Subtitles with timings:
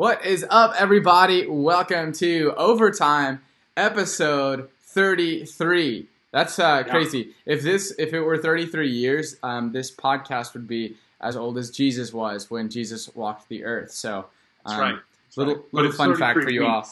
[0.00, 1.46] What is up, everybody?
[1.46, 3.42] Welcome to Overtime,
[3.76, 6.06] episode 33.
[6.32, 6.90] That's uh, Yeah.
[6.90, 7.34] crazy.
[7.44, 11.70] If this, if it were 33 years, um, this podcast would be as old as
[11.70, 13.90] Jesus was when Jesus walked the earth.
[13.90, 14.24] So,
[14.64, 14.98] That's um, right.
[15.26, 15.74] That's Little right.
[15.74, 16.84] Little fun fact for you all.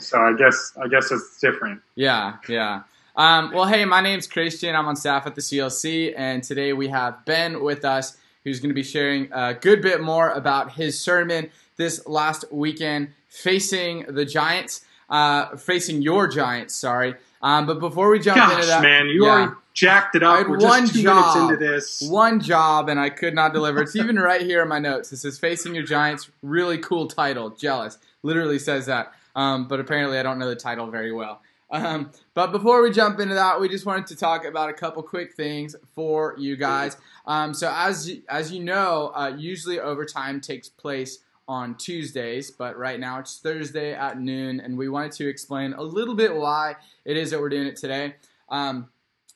[0.00, 1.80] So I guess I guess it's different.
[1.94, 2.82] Yeah, yeah.
[3.14, 4.74] Um, well, hey, my name's Christian.
[4.74, 8.70] I'm on staff at the CLC, and today we have Ben with us, who's going
[8.70, 11.50] to be sharing a good bit more about his sermon
[11.80, 16.74] this last weekend, facing the Giants, uh, facing your Giants.
[16.76, 17.14] Sorry.
[17.42, 19.30] Um, but before we jump into that, man, you yeah.
[19.30, 20.38] already jacked it I up.
[20.40, 21.16] had We're one just two job.
[21.16, 22.02] minutes into this.
[22.02, 23.80] one job, and I could not deliver.
[23.80, 25.10] It's even right here in my notes.
[25.10, 27.50] It says "Facing Your Giants." Really cool title.
[27.50, 27.98] Jealous.
[28.22, 29.12] Literally says that.
[29.34, 31.40] Um, but apparently, I don't know the title very well.
[31.70, 35.02] Um, but before we jump into that, we just wanted to talk about a couple
[35.02, 36.96] quick things for you guys.
[37.26, 42.78] Um, so as you, as you know, uh, usually overtime takes place on Tuesdays, but
[42.78, 46.76] right now it's Thursday at noon, and we wanted to explain a little bit why
[47.04, 48.14] it is that we're doing it today.
[48.50, 48.88] Um,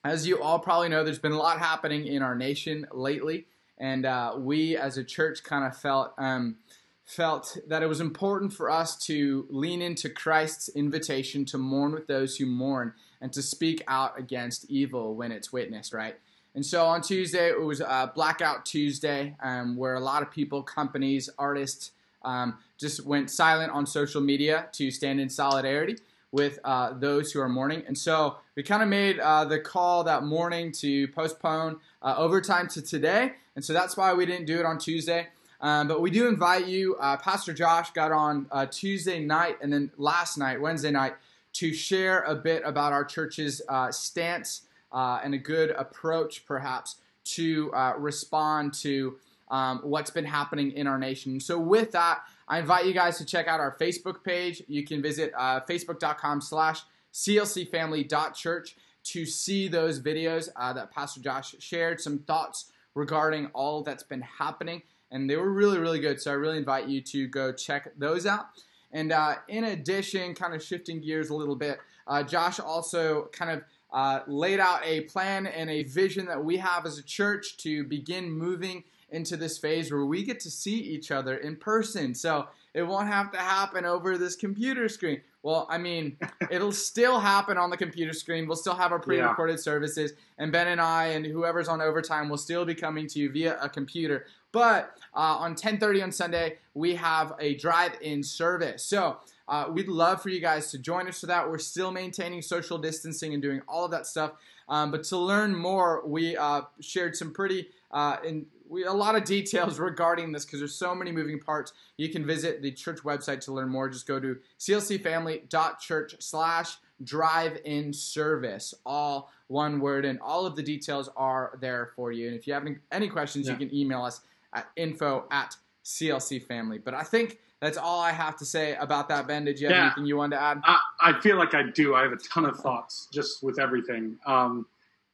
[0.04, 4.06] as you all probably know, there's been a lot happening in our nation lately, and
[4.06, 6.58] uh, we as a church kind of felt um,
[7.04, 12.06] felt that it was important for us to lean into Christ's invitation to mourn with
[12.06, 16.14] those who mourn and to speak out against evil when it's witnessed, right?
[16.54, 17.82] And so on Tuesday, it was
[18.14, 21.90] Blackout Tuesday, um, where a lot of people, companies, artists
[22.24, 25.96] um, just went silent on social media to stand in solidarity
[26.34, 27.84] with uh, those who are mourning.
[27.86, 32.66] And so we kind of made uh, the call that morning to postpone uh, overtime
[32.70, 33.34] to today.
[33.54, 35.28] And so that's why we didn't do it on Tuesday.
[35.60, 36.96] Um, but we do invite you.
[36.96, 41.14] Uh, Pastor Josh got on uh, Tuesday night and then last night, Wednesday night,
[41.52, 47.70] to share a bit about our church's uh, stance and a good approach, perhaps, to
[47.96, 49.16] respond to
[49.48, 51.40] um, what's been happening in our nation.
[51.40, 54.62] So, with that, I invite you guys to check out our Facebook page.
[54.68, 61.54] You can visit uh, facebook.com slash clcfamily.church to see those videos uh, that Pastor Josh
[61.58, 64.82] shared, some thoughts regarding all that's been happening.
[65.10, 66.20] And they were really, really good.
[66.20, 68.46] So I really invite you to go check those out.
[68.92, 73.50] And uh, in addition, kind of shifting gears a little bit, uh, Josh also kind
[73.50, 77.56] of uh, laid out a plan and a vision that we have as a church
[77.58, 82.14] to begin moving into this phase where we get to see each other in person.
[82.14, 85.20] So it won't have to happen over this computer screen.
[85.42, 86.16] Well, I mean,
[86.50, 88.46] it'll still happen on the computer screen.
[88.46, 92.28] We'll still have our pre recorded services, and Ben and I and whoever's on overtime
[92.28, 94.26] will still be coming to you via a computer.
[94.52, 98.84] But uh, on 10:30 on Sunday, we have a drive-in service.
[98.84, 101.48] So uh, we'd love for you guys to join us for that.
[101.48, 104.32] We're still maintaining social distancing and doing all of that stuff.
[104.68, 109.14] Um, but to learn more, we uh, shared some pretty uh, in, we, a lot
[109.16, 111.72] of details regarding this because there's so many moving parts.
[111.96, 113.88] You can visit the church website to learn more.
[113.88, 121.08] Just go to clcfamily.church slash drive-in service, all one word, and all of the details
[121.16, 122.28] are there for you.
[122.28, 123.52] And if you have any, any questions, Yeah.
[123.52, 124.20] you can email us
[124.54, 126.82] at info at clcfamily.
[126.84, 129.44] But I think that's all I have to say about that, Ben.
[129.44, 129.86] Did you have Yeah.
[129.86, 130.60] anything you wanted to add?
[130.64, 131.94] I, I feel like I do.
[131.94, 134.16] I have a ton of thoughts just with everything.
[134.26, 134.66] Um,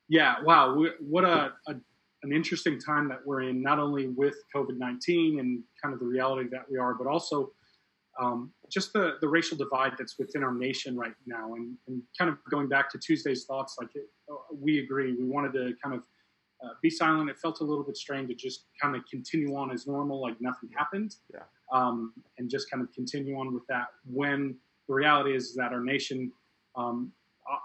[0.08, 1.74] yeah, wow, we, what a, a
[2.22, 3.62] an interesting time that we're in.
[3.62, 7.52] Not only with COVID nineteen and kind of the reality that we are, but also
[8.20, 11.54] um, just the the racial divide that's within our nation right now.
[11.54, 14.04] And, and kind of going back to Tuesday's thoughts, like it,
[14.54, 16.02] we agree, we wanted to kind of
[16.62, 17.30] uh, be silent.
[17.30, 20.36] It felt a little bit strange to just kind of continue on as normal, like
[20.40, 21.14] nothing happened.
[21.32, 21.40] Yeah.
[21.72, 24.56] Um, and just kind of continue on with that when
[24.88, 26.32] the reality is that our nation,
[26.76, 27.12] um,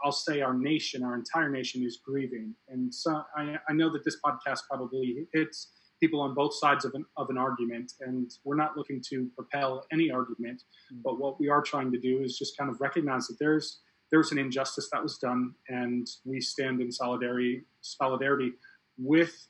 [0.03, 2.55] I'll say our nation, our entire nation is grieving.
[2.69, 6.93] And so I, I know that this podcast probably hits people on both sides of
[6.93, 10.63] an, of an argument, and we're not looking to propel any argument.
[10.93, 11.01] Mm.
[11.03, 13.79] But what we are trying to do is just kind of recognize that there's
[14.11, 18.53] there's an injustice that was done, and we stand in solidarity solidarity
[18.97, 19.47] with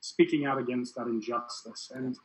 [0.00, 1.90] speaking out against that injustice.
[1.94, 2.16] And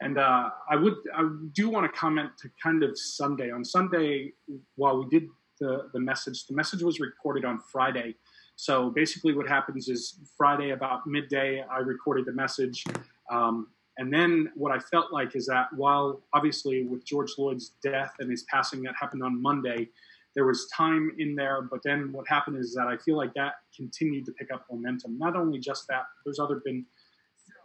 [0.00, 3.50] and uh, I would I do want to comment to kind of Sunday.
[3.50, 4.32] On Sunday,
[4.74, 5.28] while we did
[5.60, 8.16] the the message, the message was recorded on Friday.
[8.56, 12.84] So basically, what happens is Friday about midday, I recorded the message.
[13.30, 13.68] Um,
[13.98, 18.30] and then what I felt like is that while obviously with George Floyd's death and
[18.30, 19.88] his passing that happened on Monday,
[20.34, 21.62] there was time in there.
[21.62, 25.18] But then what happened is that I feel like that continued to pick up momentum.
[25.18, 26.84] Not only just that, there's other been,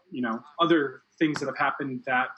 [0.09, 2.29] you know, other things that have happened that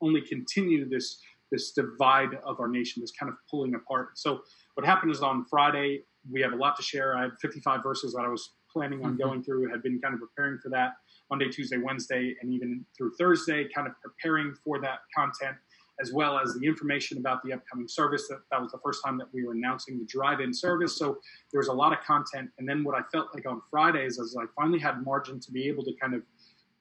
[0.00, 1.18] only continue this
[1.50, 4.18] this divide of our nation, this kind of pulling apart.
[4.18, 4.40] So
[4.74, 7.16] what happened is on Friday we have a lot to share.
[7.16, 9.18] I had 55 verses that I was planning on Mhm.
[9.18, 9.68] going through.
[9.70, 10.92] Had been kind of preparing for that.
[11.30, 15.56] Monday, Tuesday, Wednesday, and even through Thursday, kind of preparing for that content,
[16.00, 18.28] as well as the information about the upcoming service.
[18.28, 20.96] That, that was the first time that we were announcing the drive in service.
[20.96, 21.18] So
[21.50, 22.50] there was a lot of content.
[22.58, 25.66] And then what I felt like on Fridays is I finally had margin to be
[25.68, 26.22] able to kind of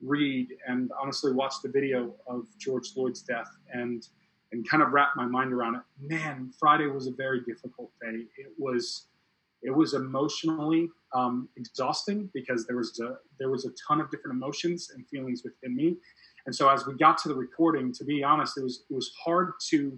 [0.01, 4.07] read and honestly watch the video of George Floyd's death and
[4.51, 5.81] and kind of wrap my mind around it.
[5.99, 8.23] Man, Friday was a very difficult day.
[8.37, 9.07] It was
[9.63, 14.35] it was emotionally um, exhausting because there was a, there was a ton of different
[14.35, 15.97] emotions and feelings within me.
[16.45, 19.11] And so as we got to the recording, to be honest, it was it was
[19.23, 19.97] hard to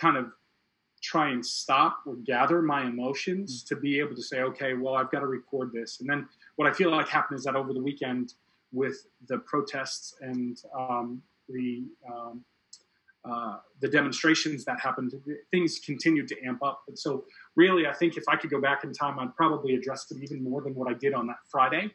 [0.00, 0.26] kind of
[1.02, 3.74] try and stop or gather my emotions mm-hmm.
[3.74, 6.00] to be able to say, okay, well, I've got to record this.
[6.00, 6.26] And then
[6.56, 8.34] what I feel like happened is that over the weekend,
[8.74, 12.44] with the protests and um, the um,
[13.28, 15.14] uh, the demonstrations that happened,
[15.50, 16.82] things continued to amp up.
[16.88, 17.24] And so,
[17.56, 20.44] really, I think if I could go back in time, I'd probably address it even
[20.44, 21.90] more than what I did on that Friday.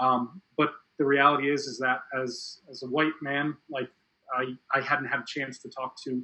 [0.00, 3.88] Um, but the reality is, is that as as a white man, like
[4.34, 6.22] I, I hadn't had a chance to talk to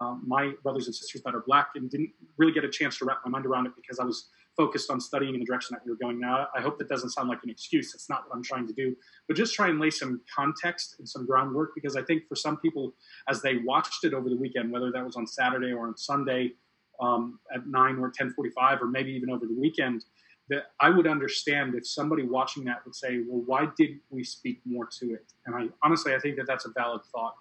[0.00, 3.04] uh, my brothers and sisters that are black, and didn't really get a chance to
[3.04, 5.88] wrap my mind around it because I was focused on studying in the direction that
[5.88, 6.48] were going now.
[6.54, 7.92] I hope that doesn't sound like an excuse.
[7.92, 8.94] That's not what I'm trying to do.
[9.28, 12.58] But just try and lay some context and some groundwork because I think for some
[12.58, 12.92] people,
[13.28, 16.54] as they watched it over the weekend, whether that was on Saturday or on Sunday
[17.00, 20.04] um, at 9 or 10:45 or maybe even over the weekend,
[20.48, 24.60] that I would understand if somebody watching that would say, "Well, why did we speak
[24.64, 27.34] more to it?" And I honestly, I think that that's a valid thought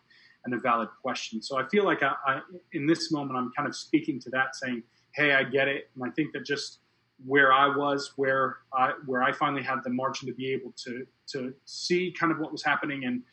[0.45, 1.41] and a valid question.
[1.41, 2.41] So I feel like I, I
[2.73, 4.83] in this moment, I'm kind of speaking to that, saying,
[5.15, 6.81] "Hey, I get it," and I think that just
[7.25, 11.05] where I was, where I where I finally had the margin to be able to
[11.33, 13.05] to see kind of what was happening.
[13.05, 13.23] And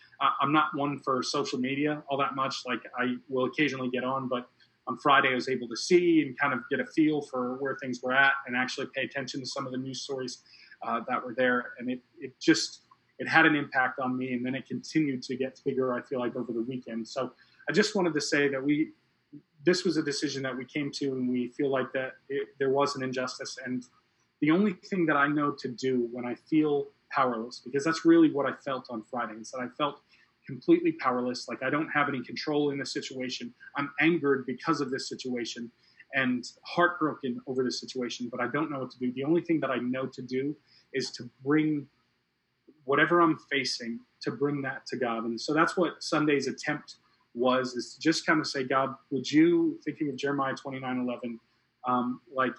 [0.41, 2.63] I'm not one for social media all that much.
[2.67, 4.49] Like I will occasionally get on, but
[4.87, 7.77] on Friday I was able to see and kind of get a feel for where
[7.81, 10.43] things were at, and actually pay attention to some of the news stories
[10.83, 11.73] uh, that were there.
[11.79, 12.83] And it it just
[13.19, 15.93] it had an impact on me, and then it continued to get bigger.
[15.93, 17.07] I feel like over the weekend.
[17.07, 17.33] So
[17.69, 18.93] I just wanted to say that we
[19.65, 22.71] this was a decision that we came to, and we feel like that it, there
[22.71, 23.59] was an injustice.
[23.65, 23.85] And
[24.41, 28.31] the only thing that I know to do when I feel powerless, because that's really
[28.31, 30.01] what I felt on Friday, is that I felt
[30.47, 33.55] completely powerless, like I don't have any control in this situation.
[33.77, 35.71] I'm angered because of this situation
[36.13, 39.13] and heartbroken over this situation, but I don't know what to do.
[39.13, 40.55] The only thing that I know to do
[40.93, 41.87] is to bring
[42.85, 45.25] whatever I'm facing to bring that to God.
[45.25, 46.97] And so that's what Sunday's attempt
[47.35, 51.41] was is to just kind of say, God, would you, thinking of Jeremiah 29 11,
[51.87, 52.55] um, like,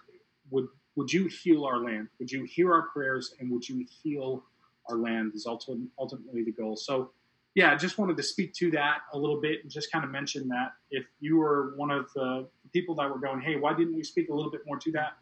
[0.51, 2.07] would, would you heal our land?
[2.19, 4.43] Would you hear our prayers and would you heal
[4.89, 6.75] our land is ultimately the goal.
[6.75, 7.11] So,
[7.55, 10.11] yeah, I just wanted to speak to that a little bit and just kind of
[10.11, 13.95] mention that if you were one of the people that were going, hey, why didn't
[13.95, 15.13] we speak a little bit more to that?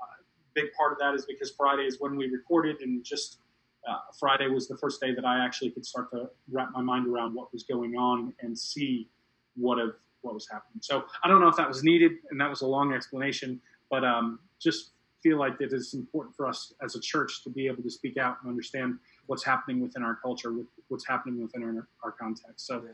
[0.00, 0.22] Uh,
[0.54, 3.38] big part of that is because Friday is when we recorded and just
[3.86, 7.06] uh, Friday was the first day that I actually could start to wrap my mind
[7.06, 9.08] around what was going on and see
[9.56, 10.80] what of what was happening.
[10.80, 13.60] So I don't know if that was needed, and that was a long explanation,
[13.90, 14.90] but um, just
[15.22, 18.16] feel like it is important for us as a church to be able to speak
[18.16, 20.52] out and understand what's happening within our culture,
[20.88, 22.66] what's happening within our, our context.
[22.66, 22.84] So.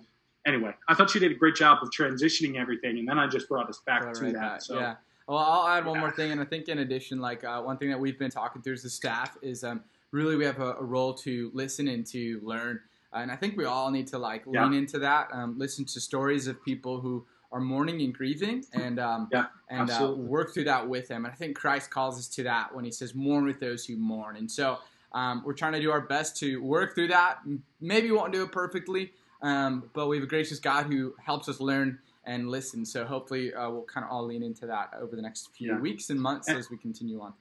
[0.44, 3.48] Anyway, I thought you did a great job of transitioning everything, and then I just
[3.48, 4.40] brought us back brought to right that.
[4.40, 4.62] Back.
[4.62, 4.94] So, yeah.
[5.28, 6.00] Well, I'll add one yeah.
[6.00, 8.60] more thing, and I think in addition, like uh, one thing that we've been talking
[8.60, 12.06] through as the staff is um, really we have a, a role to listen and
[12.06, 12.80] to learn.
[13.12, 14.64] And I think we all need to like yeah.
[14.64, 18.98] lean into that, um, listen to stories of people who are mourning and grieving, and
[18.98, 21.26] um, yeah, and uh, work through that with them.
[21.26, 23.96] And I think Christ calls us to that when He says, "Mourn with those who
[23.96, 24.78] mourn." And so
[25.12, 27.40] um, we're trying to do our best to work through that.
[27.80, 31.48] Maybe we won't do it perfectly, um, but we have a gracious God who helps
[31.48, 32.84] us learn and listen.
[32.84, 35.80] So hopefully uh, we'll kind of all lean into that over the next few yeah.
[35.80, 37.34] weeks and months and, as we continue on.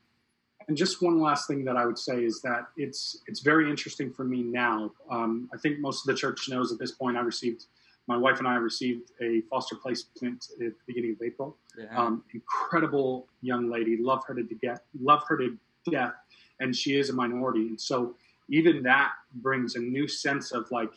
[0.67, 4.11] And just one last thing that I would say is that it's it's very interesting
[4.11, 4.91] for me now.
[5.09, 7.17] Um, I think most of the church knows at this point.
[7.17, 7.65] I received
[8.07, 11.57] my wife and I received a foster placement at the beginning of April.
[11.77, 11.95] Yeah.
[11.97, 15.57] Um, incredible young lady, love her to get, love her to
[15.89, 16.13] death,
[16.59, 18.15] and she is a minority, and so
[18.49, 20.91] even that brings a new sense of like,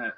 [0.00, 0.10] uh,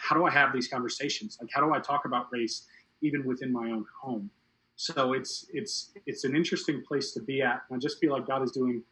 [0.00, 1.36] how do I have these conversations?
[1.40, 2.66] Like, how do I talk about race
[3.02, 4.30] even within my own home?
[4.76, 7.62] So it's it's it's an interesting place to be at.
[7.68, 8.82] And I just feel like God is doing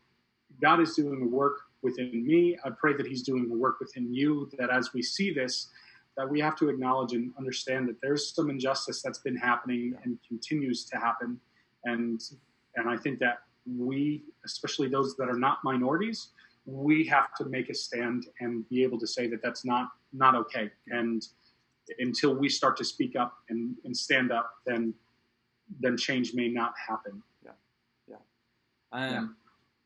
[0.61, 2.57] God is doing the work within me.
[2.65, 4.49] I pray that He's doing the work within you.
[4.59, 5.69] That as we see this,
[6.17, 10.19] that we have to acknowledge and understand that there's some injustice that's been happening and
[10.27, 11.41] continues to happen.
[11.85, 12.21] And
[12.77, 16.29] and I think that we, especially those that are not minorities,
[16.65, 20.35] we have to make a stand and be able to say that that's not not
[20.35, 20.71] okay.
[20.89, 21.27] And
[21.99, 24.95] until we start to speak up and, and stand up, then
[25.81, 27.23] then change may not happen.
[27.45, 27.53] Yeah,
[28.09, 28.17] yeah,
[28.93, 29.27] um, yeah.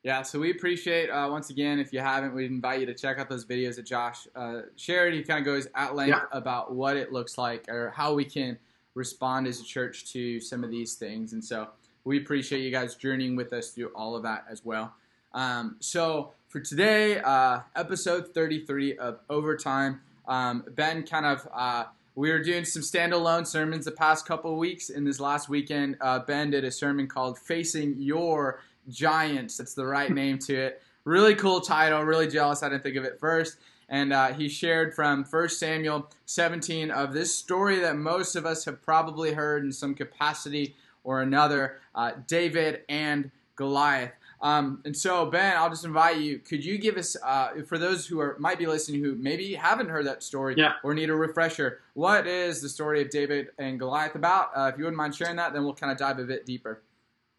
[0.02, 3.19] Yeah, so we appreciate uh, once again if you haven't, we invite you to check
[3.19, 5.14] out those videos that Josh uh, shared.
[5.14, 6.23] He kind of goes at length Yeah.
[6.31, 8.57] about what it looks like or how we can
[8.95, 11.69] respond as a church to some of these things, and so
[12.05, 14.95] we appreciate you guys journeying with us through all of that as well.
[15.35, 21.85] Um, so for today, uh, episode 33 of Overtime, um, Ben kind of uh,
[22.17, 24.89] we were doing some standalone sermons the past couple weeks.
[24.89, 29.87] In this last weekend, uh, Ben did a sermon called "Facing Your Giants." That's the
[29.87, 30.83] right name to it.
[31.05, 32.03] Really cool title.
[32.03, 33.59] Really jealous I didn't think of it first.
[33.89, 38.65] And uh, he shared from 1 Samuel 17 of this story that most of us
[38.65, 44.13] have probably heard in some capacity or another uh, David and Goliath.
[44.40, 46.38] Um, and so, Ben, I'll just invite you.
[46.38, 49.88] Could you give us, uh, for those who are might be listening who maybe haven't
[49.88, 50.75] heard that story Yeah.
[50.85, 54.50] or need a refresher, what is the story of David and Goliath about?
[54.55, 56.83] Uh, if you wouldn't mind sharing that, then we'll kind of dive a bit deeper.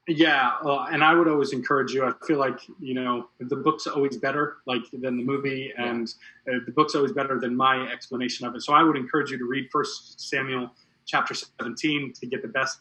[0.10, 2.06] Yeah, uh, and I would always encourage you.
[2.06, 6.08] I feel like you know the book's always better, like than the movie, and
[6.50, 8.62] uh, the book's always better than my explanation of it.
[8.62, 10.72] So I would encourage you to read First Samuel
[11.06, 12.80] chapter 17 to get the best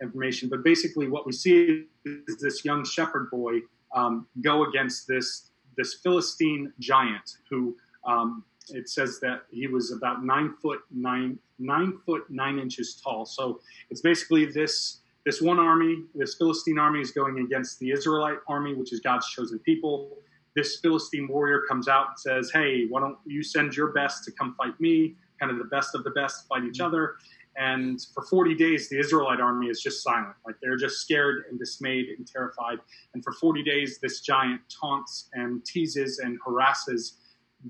[0.00, 0.48] information.
[0.48, 1.86] But basically, what we see
[2.26, 3.60] is this young shepherd boy
[3.94, 10.24] um, go against this this Philistine giant who um, it says that he was about
[10.24, 13.24] nine foot nine nine foot nine inches tall.
[13.24, 13.60] So
[13.90, 18.74] it's basically this this one army, this Philistine army, is going against the Israelite army,
[18.74, 20.16] which is God's chosen people.
[20.56, 24.32] This Philistine warrior comes out and says, "Hey, why don't you send your best to
[24.32, 25.16] come fight me?
[25.38, 27.16] Kind of the best of the best fight each other."
[27.58, 30.34] And for 40 days, the Israelite army is just silent.
[30.46, 32.78] Like they're just scared and dismayed and terrified.
[33.14, 37.18] And for 40 days, this giant taunts and teases and harasses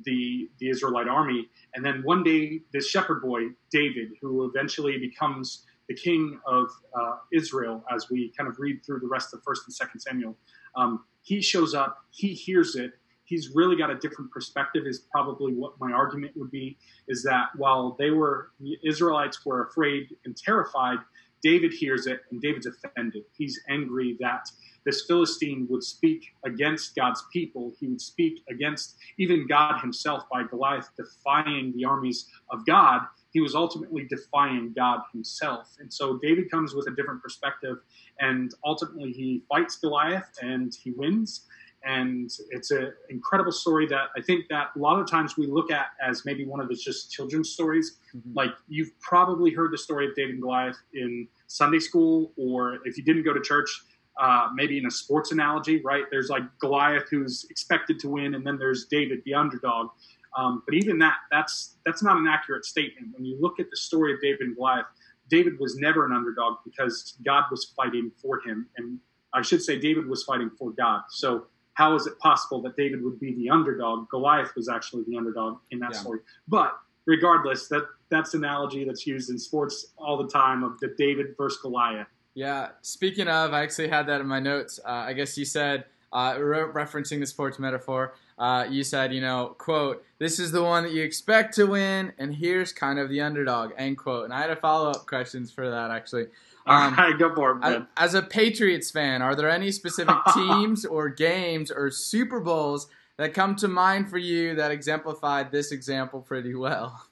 [0.04, 1.49] the the Israelite army.
[1.75, 7.16] And then one day, this shepherd boy, David, who eventually becomes the king of uh,
[7.33, 10.37] Israel, as we kind of read through the rest of First and Second Samuel,
[10.76, 12.04] um, he shows up.
[12.11, 12.92] He hears it.
[13.29, 14.85] He's really got a different perspective.
[14.87, 16.79] Is probably what my argument would be.
[17.09, 20.99] Is that while they were the Israelites were afraid and terrified,
[21.43, 23.25] David hears it and David's offended.
[23.37, 24.51] He's angry that
[24.85, 27.75] this Philistine would speak against God's people.
[27.79, 33.03] He would speak against even God himself by Goliath, defying the armies of God.
[33.31, 35.77] He was ultimately defying God himself.
[35.79, 37.77] And so David comes with a different perspective,
[38.19, 41.47] and ultimately he fights Goliath and he wins.
[41.85, 45.71] And it's an incredible story that I think that a lot of times we look
[45.71, 47.99] at as maybe one of the just children's stories.
[48.15, 48.35] Mhm.
[48.35, 52.97] Like you've probably heard the story of David and Goliath in Sunday school, or if
[52.97, 53.71] you didn't go to church,
[54.19, 56.05] uh, maybe in a sports analogy, right?
[56.11, 59.91] There's like Goliath who's expected to win, and then there's David, the underdog.
[60.37, 63.15] Um, but even that, that's that's not an accurate statement.
[63.15, 64.87] When you look at the story of David and Goliath,
[65.31, 68.99] David was never an underdog because God was fighting for him, and
[69.33, 71.03] I should say David was fighting for God.
[71.11, 71.47] So
[71.79, 74.09] how is it possible that David would be the underdog?
[74.09, 75.99] Goliath was actually the underdog in that Yeah.
[76.01, 76.19] story.
[76.49, 81.37] But regardless, that that's analogy that's used in sports all the time of the David
[81.37, 82.09] versus Goliath.
[82.35, 82.71] Yeah.
[82.83, 84.81] Speaking of, I actually had that in my notes.
[84.85, 89.21] Uh, I guess you said, uh, re- referencing the sports metaphor, uh, you said, you
[89.21, 93.09] know, quote, this is the one that you expect to win, and here's kind of
[93.09, 94.25] the underdog, end quote.
[94.25, 96.27] And I had a follow up questions for that, actually.
[96.69, 97.87] Um, all right, go for it, as, man.
[97.97, 103.35] as a Patriots fan, are there any specific teams or games or Super Bowls that
[103.35, 107.03] come to mind for you that exemplified this example pretty well?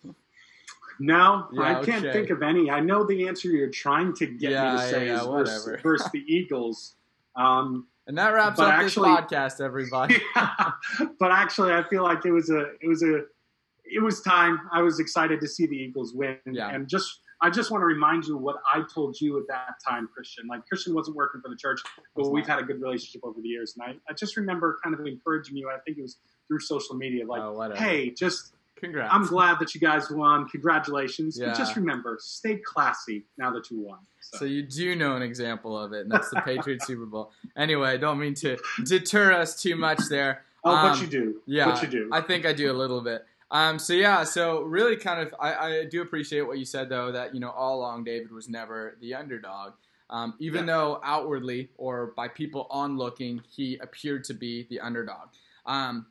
[0.99, 2.13] No, Yeah, I can't okay.
[2.13, 2.71] think of any.
[2.71, 5.81] I know the answer you're trying to get Yeah, me to say yeah, is versus,
[5.83, 6.95] versus the Eagles.
[7.35, 10.17] Um, And that wraps up actually- this podcast, everybody.
[11.19, 13.25] but actually, I feel like it was a it was a
[13.85, 14.61] it was time.
[14.73, 18.25] I was excited to see the Eagles win, and just I just want to remind
[18.25, 20.47] you what I told you at that time, Christian.
[20.47, 21.81] Like Christian wasn't working for the church,
[22.15, 24.99] but we've had a good relationship over the years, and I, I just remember kind
[24.99, 25.69] of encouraging you.
[25.71, 26.17] I think it was
[26.49, 29.13] through social media, like, oh, hey, just Congrats.
[29.13, 30.49] I'm glad that you guys won.
[30.49, 31.39] Congratulations.
[31.39, 31.47] Yeah.
[31.47, 33.99] But just remember, stay classy now that you won.
[34.21, 37.33] So, So you do know an example of it, and that's the Patriots Super Bowl.
[37.57, 40.43] Anyway, I don't mean to deter us too much there.
[40.63, 41.41] oh, um, but you do.
[41.47, 42.11] Yeah, But you do.
[42.13, 43.25] I think I do a little bit.
[43.51, 47.13] Um, so yeah, so really kind of, I, I do appreciate what you said though,
[47.13, 49.75] that you know all along David was never the underdog,
[50.11, 50.75] um, even Yeah.
[50.75, 55.29] though outwardly or by people on looking, he appeared to be the underdog.
[55.65, 56.07] Um,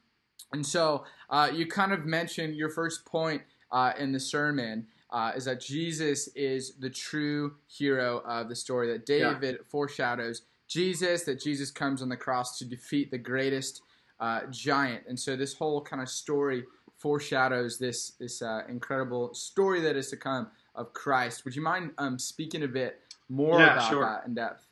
[0.54, 5.32] and so uh, you kind of mentioned your first point uh, in the sermon uh,
[5.36, 8.88] is that Jesus is the true hero of the story.
[8.92, 9.34] That Yeah.
[9.34, 11.24] David foreshadows Jesus.
[11.24, 13.82] That Jesus comes on the cross to defeat the greatest
[14.20, 15.04] uh, giant.
[15.08, 16.64] And so this whole kind of story
[17.06, 21.46] foreshadows this this uh, incredible story that is to come of Christ.
[21.46, 24.02] Would you mind um, speaking a bit more Yeah, about sure.
[24.02, 24.66] that in depth?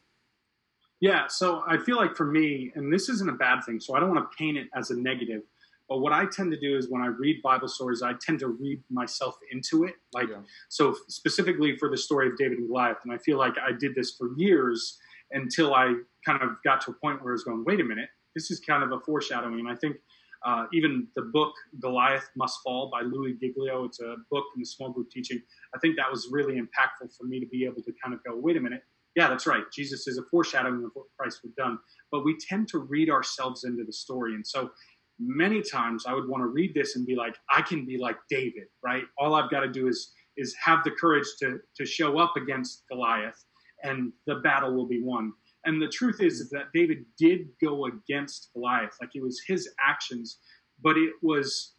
[1.00, 4.00] Yeah, so I feel like for me, and this isn't a bad thing, so I
[4.00, 5.44] don't want to paint it as a negative.
[5.88, 8.48] But what I tend to do is when I read Bible stories, I tend to
[8.48, 9.94] read myself into it.
[10.12, 10.42] Like, Yeah.
[10.70, 13.94] so specifically for the story of David and Goliath, and I feel like I did
[13.94, 14.98] this for years
[15.30, 15.94] until I
[16.26, 18.60] kind of got to a point where I was going, wait a minute, this is
[18.60, 19.60] kind of a foreshadowing.
[19.60, 19.98] And I think
[20.46, 24.66] uh, even the book Goliath Must Fall by Louis Giglio, it's a book in the
[24.66, 25.42] small group teaching.
[25.76, 28.38] I think that was really impactful for me to be able to kind of go,
[28.38, 28.84] wait a minute,
[29.16, 29.64] yeah, that's right.
[29.72, 31.78] Jesus is a foreshadowing of what Christ would done.
[32.12, 34.34] But we tend to read ourselves into the story.
[34.34, 34.72] And so
[35.20, 38.18] many times I would want to read this and be like, I can be like
[38.30, 39.04] David, right?
[39.18, 42.84] All I've got to do is is have the courage to to show up against
[42.90, 43.46] Goliath
[43.84, 45.34] and the battle will be won.
[45.66, 48.98] And the truth is, is that David did go against Goliath.
[49.00, 50.40] Like it was his actions,
[50.82, 51.74] but it was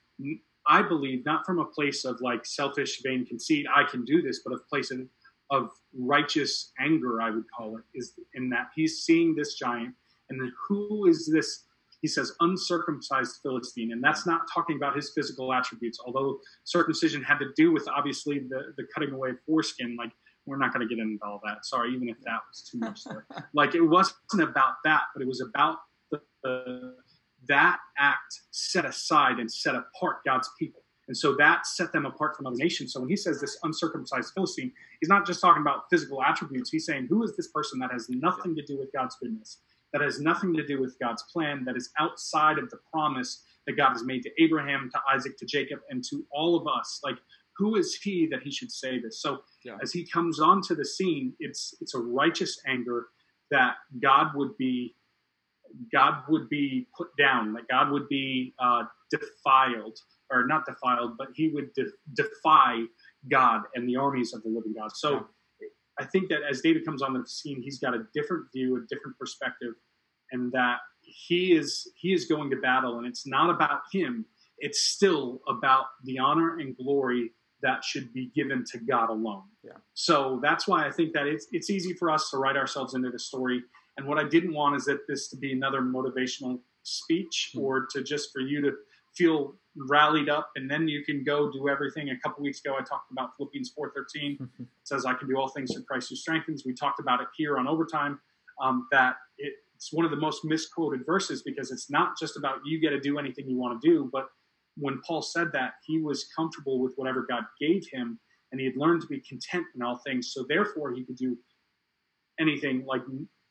[0.66, 4.40] I believe not from a place of like selfish vain conceit, I can do this,
[4.44, 5.00] but a place of,
[5.50, 9.94] of righteous anger, I would call it, is in that he's seeing this giant
[10.30, 11.64] and then who is this
[12.00, 15.98] he says uncircumcised Philistine, and that's not talking about his physical attributes.
[16.04, 20.12] Although circumcision had to do with obviously the, the cutting away of foreskin, like
[20.46, 21.64] we're not going to get into all that.
[21.64, 23.26] Sorry, even if that was too much there.
[23.54, 25.78] like it wasn't about that, but it was about
[26.10, 26.96] the, the
[27.46, 30.82] that act set aside and set apart God's people.
[31.06, 32.94] And so that set them apart from other nations.
[32.94, 36.70] So when he says this uncircumcised Philistine, he's not just talking about physical attributes.
[36.70, 39.58] He's saying, who is this person that has nothing to do with God's goodness?
[39.94, 43.74] that has nothing to do with God's plan, that is outside of the promise that
[43.74, 47.00] God has made to Abraham, to Isaac, to Jacob, and to all of us.
[47.02, 47.16] Like,
[47.56, 49.20] who is he that he should say this?
[49.20, 49.78] So Yeah.
[49.82, 53.08] as he comes onto the scene, it's it's a righteous anger
[53.50, 54.96] that God would be
[55.92, 59.98] God would be put down, that God would be uh, defiled,
[60.30, 62.84] or not defiled, but he would de- defy
[63.30, 64.92] God and the armies of the living God.
[64.94, 65.22] So Yeah.
[65.98, 68.80] I think that as David comes on the scene, he's got a different view, a
[68.88, 69.74] different perspective,
[70.32, 74.26] and that he is he is going to battle, and it's not about him.
[74.58, 77.32] It's still about the honor and glory
[77.64, 79.42] that should be given to God alone.
[79.64, 79.72] Yeah.
[79.94, 83.10] So that's why I think that it's it's easy for us to write ourselves into
[83.10, 83.62] the story.
[83.96, 87.60] And what I didn't want is that this to be another motivational speech Hmm.
[87.60, 88.72] or to just for you to
[89.16, 89.56] feel
[89.88, 92.10] rallied up and then you can go do everything.
[92.10, 95.48] A couple weeks ago I talked about Philippians 4:13 it says I can do all
[95.48, 96.64] things through Christ who strengthens.
[96.66, 98.20] We talked about it here on overtime.
[98.62, 102.58] Um, that it, it's one of the most misquoted verses because it's not just about
[102.64, 104.28] you get to do anything you want to do, but
[104.76, 108.18] when Paul said that, he was comfortable with whatever God gave him,
[108.50, 110.32] and he had learned to be content in all things.
[110.32, 111.36] So therefore, he could do
[112.40, 113.02] anything like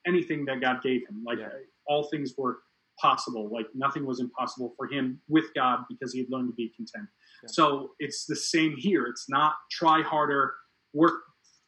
[0.05, 1.23] anything that God gave him.
[1.25, 1.49] Like Yeah.
[1.87, 2.59] all things were
[2.99, 3.49] possible.
[3.51, 7.07] Like nothing was impossible for him with God because he had learned to be content.
[7.43, 7.47] Yeah.
[7.49, 9.05] So it's the same here.
[9.05, 10.53] It's not try harder,
[10.93, 11.21] work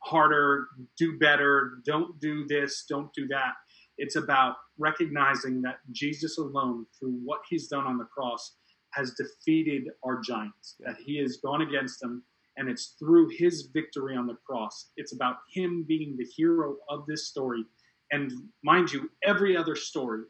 [0.03, 3.53] harder, do better, don't do this, don't do that.
[3.97, 8.57] It's about recognizing that Jesus alone, through what he's done on the cross,
[8.95, 12.23] has defeated our giants, that he has gone against them.
[12.57, 14.91] And it's through his victory on the cross.
[14.95, 17.65] It's about him being the hero of this story.
[18.11, 18.31] And
[18.63, 20.23] mind you, every other story,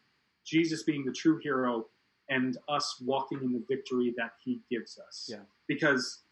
[0.46, 1.86] Jesus being the true hero
[2.30, 5.28] and us walking in the victory that he gives us.
[5.30, 5.44] Yeah.
[5.68, 6.24] Because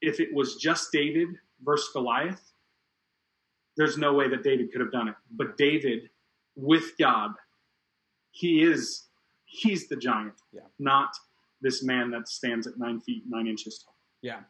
[0.00, 1.28] if it was just David
[1.64, 2.52] versus Goliath,
[3.76, 5.14] there's no way that David could have done it.
[5.32, 6.10] But David,
[6.54, 7.32] with God,
[8.30, 9.08] he is
[9.44, 10.62] he's the giant, Yeah.
[10.78, 11.10] not
[11.62, 13.94] this man that stands at nine feet nine inches tall.
[14.20, 14.40] Yeah.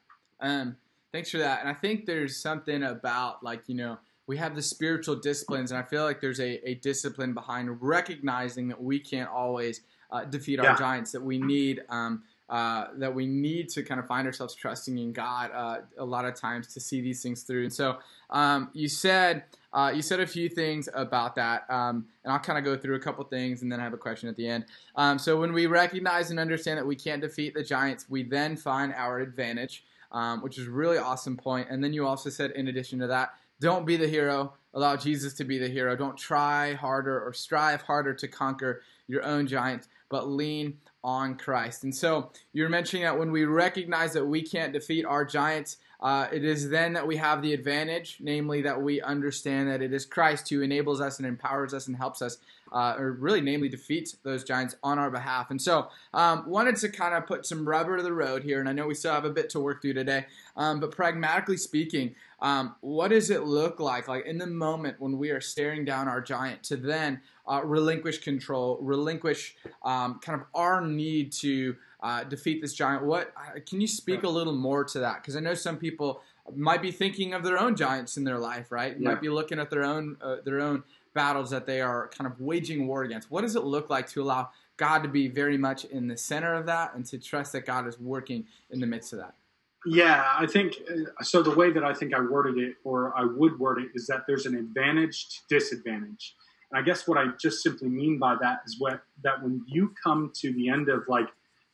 [0.40, 0.76] Um,
[1.12, 1.60] thanks for that.
[1.60, 5.78] And I think there's something about like, you know, we have the spiritual disciplines, and
[5.78, 10.58] I feel like there's a, a discipline behind recognizing that we can't always uh, defeat
[10.60, 10.76] our Yeah.
[10.78, 12.22] giants, that we need um,
[12.52, 16.26] uh, that we need to kind of find ourselves trusting in God uh, a lot
[16.26, 17.62] of times to see these things through.
[17.62, 17.96] And so
[18.28, 22.58] um, you said uh, you said a few things about that, um, and I'll kind
[22.58, 24.66] of go through a couple things, and then I have a question at the end.
[24.96, 28.54] Um, so when we recognize and understand that we can't defeat the giants, we then
[28.54, 31.68] find our advantage, um, which is a really awesome point.
[31.70, 33.30] And then you also said, in addition to that,
[33.62, 34.52] don't be the hero.
[34.74, 35.96] Allow Jesus to be the hero.
[35.96, 41.84] Don't try harder or strive harder to conquer your own giants, but lean on Christ.
[41.84, 46.26] And so you're mentioning that when we recognize that we can't defeat our giants, uh,
[46.32, 50.04] it is then that we have the advantage, namely that we understand that it is
[50.04, 52.38] Christ who enables us and empowers us and helps us,
[52.72, 55.50] uh, or really, namely, defeats those giants on our behalf.
[55.50, 58.68] And so, um, wanted to kind of put some rubber to the road here, and
[58.68, 62.14] I know we still have a bit to work through today, um, but pragmatically speaking,
[62.40, 66.08] um, what does it look like, like in the moment when we are staring down
[66.08, 69.54] our giant, to then uh, relinquish control, relinquish
[69.84, 73.04] um, kind of our need to uh, defeat this giant?
[73.04, 75.22] What uh, can you speak a little more to that?
[75.22, 76.22] Because I know some people
[76.54, 78.96] might be thinking of their own giants in their life, right?
[78.98, 79.10] Yeah.
[79.10, 80.82] Might be looking at their own uh, their own
[81.14, 83.30] battles that they are kind of waging war against.
[83.30, 86.54] What does it look like to allow God to be very much in the center
[86.54, 89.34] of that and to trust that God is working in the midst of that?
[89.84, 91.42] Yeah, I think uh, so.
[91.42, 94.24] The way that I think I worded it, or I would word it, is that
[94.28, 96.36] there's an advantage to disadvantage.
[96.70, 99.92] And I guess what I just simply mean by that is what that when you
[100.02, 101.26] come to the end of like,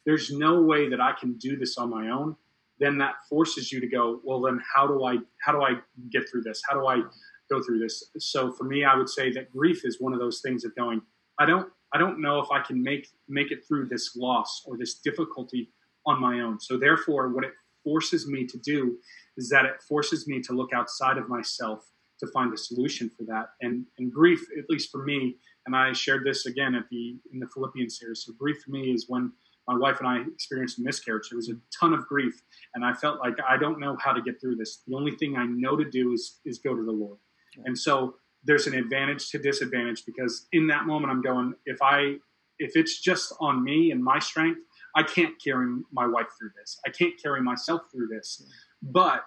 [0.07, 2.35] there's no way that I can do this on my own,
[2.81, 5.79] then that forces you to go, well, then how do I how do I
[6.11, 6.62] get through this?
[6.66, 7.03] How do I
[7.51, 8.11] go through this?
[8.19, 11.01] So for me, I would say that grief is one of those things of going,
[11.39, 14.77] I don't I don't know if I can make make it through this loss or
[14.77, 15.71] this difficulty
[16.07, 16.61] on my own.
[16.61, 18.99] So therefore, what it forces me to do
[19.37, 23.25] is that it forces me to look outside of myself to find a solution for
[23.25, 23.51] that.
[23.61, 27.39] And, and grief, at least for me, and I shared this again at the in
[27.41, 28.25] the Philippians series.
[28.25, 29.33] So grief for me is when
[29.67, 31.29] my wife and I experienced a miscarriage.
[31.29, 32.43] There was a ton of grief,
[32.75, 34.83] and I felt like I don't know how to get through this.
[34.87, 37.19] The only thing I know to do is is go to the Lord.
[37.64, 42.16] And so there's an advantage to disadvantage because in that moment I'm going, if I
[42.59, 44.61] if it's just on me and my strength,
[44.97, 46.81] I can't carry my wife through this.
[46.85, 48.42] I can't carry myself through this.
[48.83, 49.25] But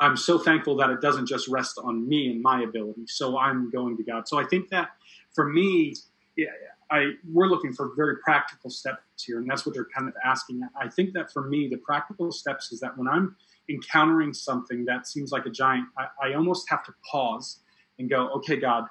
[0.00, 3.06] I'm so thankful that it doesn't just rest on me and my ability.
[3.06, 4.26] So I'm going to God.
[4.26, 4.90] So I think that
[5.34, 5.94] for me,
[6.36, 6.48] yeah,
[6.90, 10.62] I we're looking for very practical steps here, and that's what they're kind of asking.
[10.80, 13.36] I think that for me, the practical steps is that when I'm
[13.68, 17.60] encountering something that seems like a giant, I, I almost have to pause
[17.98, 18.84] and go, "Okay, God,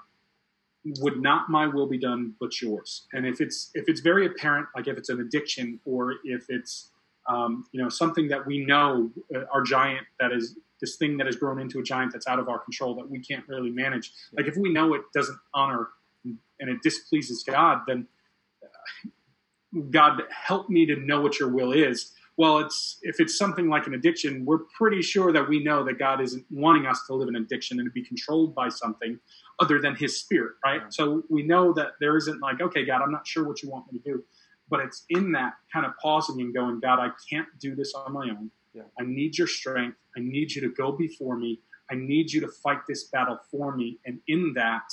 [0.99, 3.07] would not my will be done but yours?
[3.13, 6.91] And if it's if it's very apparent like if it's an addiction or if it's
[7.27, 11.25] um, you know something that we know uh, our giant that is this thing that
[11.25, 14.11] has grown into a giant that's out of our control that we can't really manage
[14.37, 15.89] like if we know it doesn't honor
[16.25, 18.05] and it displeases god then
[18.63, 19.09] uh,
[19.89, 23.87] god help me to know what your will is well it's if it's something like
[23.87, 27.27] an addiction we're pretty sure that we know that god isn't wanting us to live
[27.27, 29.19] in addiction and to be controlled by something
[29.59, 30.81] other than his spirit, right?
[30.81, 30.89] Yeah.
[30.89, 33.91] So we know that there isn't like, okay, God, I'm not sure what you want
[33.91, 34.23] me to do.
[34.69, 38.13] But it's in that kind of pausing and going, God, I can't do this on
[38.13, 38.49] my own.
[38.73, 38.83] Yeah.
[38.99, 39.97] I need your strength.
[40.17, 41.59] I need you to go before me.
[41.91, 43.99] I need you to fight this battle for me.
[44.05, 44.83] And in that,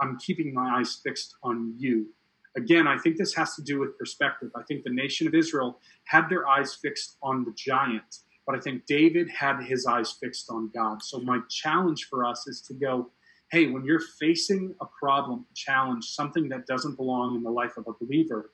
[0.00, 2.06] I'm keeping my eyes fixed on you.
[2.56, 4.50] Again, I think this has to do with perspective.
[4.54, 8.60] I think the nation of Israel had their eyes fixed on the giant, but I
[8.60, 11.02] think David had his eyes fixed on God.
[11.02, 13.10] So my challenge for us is to go,
[13.50, 17.76] hey, when you're facing a problem, a challenge, something that doesn't belong in the life
[17.76, 18.50] of a believer,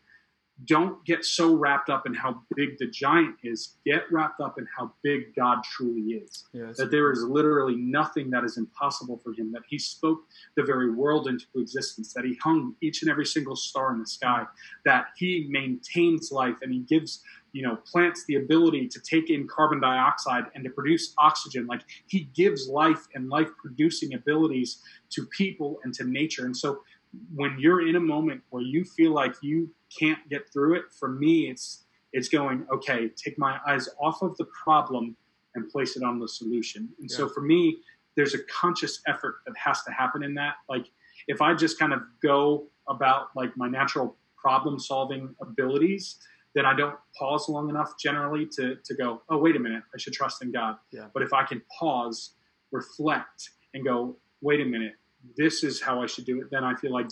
[0.65, 3.77] don't get so wrapped up in how big the giant is.
[3.85, 6.45] Get wrapped up in how big God truly is.
[6.53, 6.77] Yes.
[6.77, 9.53] That there is literally nothing that is impossible for him.
[9.53, 10.21] That he spoke
[10.57, 12.13] the very world into existence.
[12.15, 14.45] That he hung each and every single star in the sky.
[14.85, 19.47] That he maintains life and he gives you know plants the ability to take in
[19.49, 25.27] carbon dioxide and to produce oxygen like he gives life and life producing abilities to
[25.27, 26.83] people and to nature and so
[27.35, 31.09] when you're in a moment where you feel like you can't get through it for
[31.09, 35.17] me it's it's going okay take my eyes off of the problem
[35.55, 37.17] and place it on the solution and yeah.
[37.17, 37.79] so for me
[38.17, 40.87] there's a conscious effort that has to happen in that like
[41.27, 46.19] if i just kind of go about like my natural problem solving abilities
[46.55, 49.99] then I don't pause long enough generally to, to go, oh, wait a minute, I
[49.99, 50.77] should trust in God.
[50.93, 51.07] Yeah.
[51.13, 52.33] But if I can pause,
[52.73, 54.95] reflect, and go, wait a minute,
[55.37, 57.09] this is how I should do it, then I feel like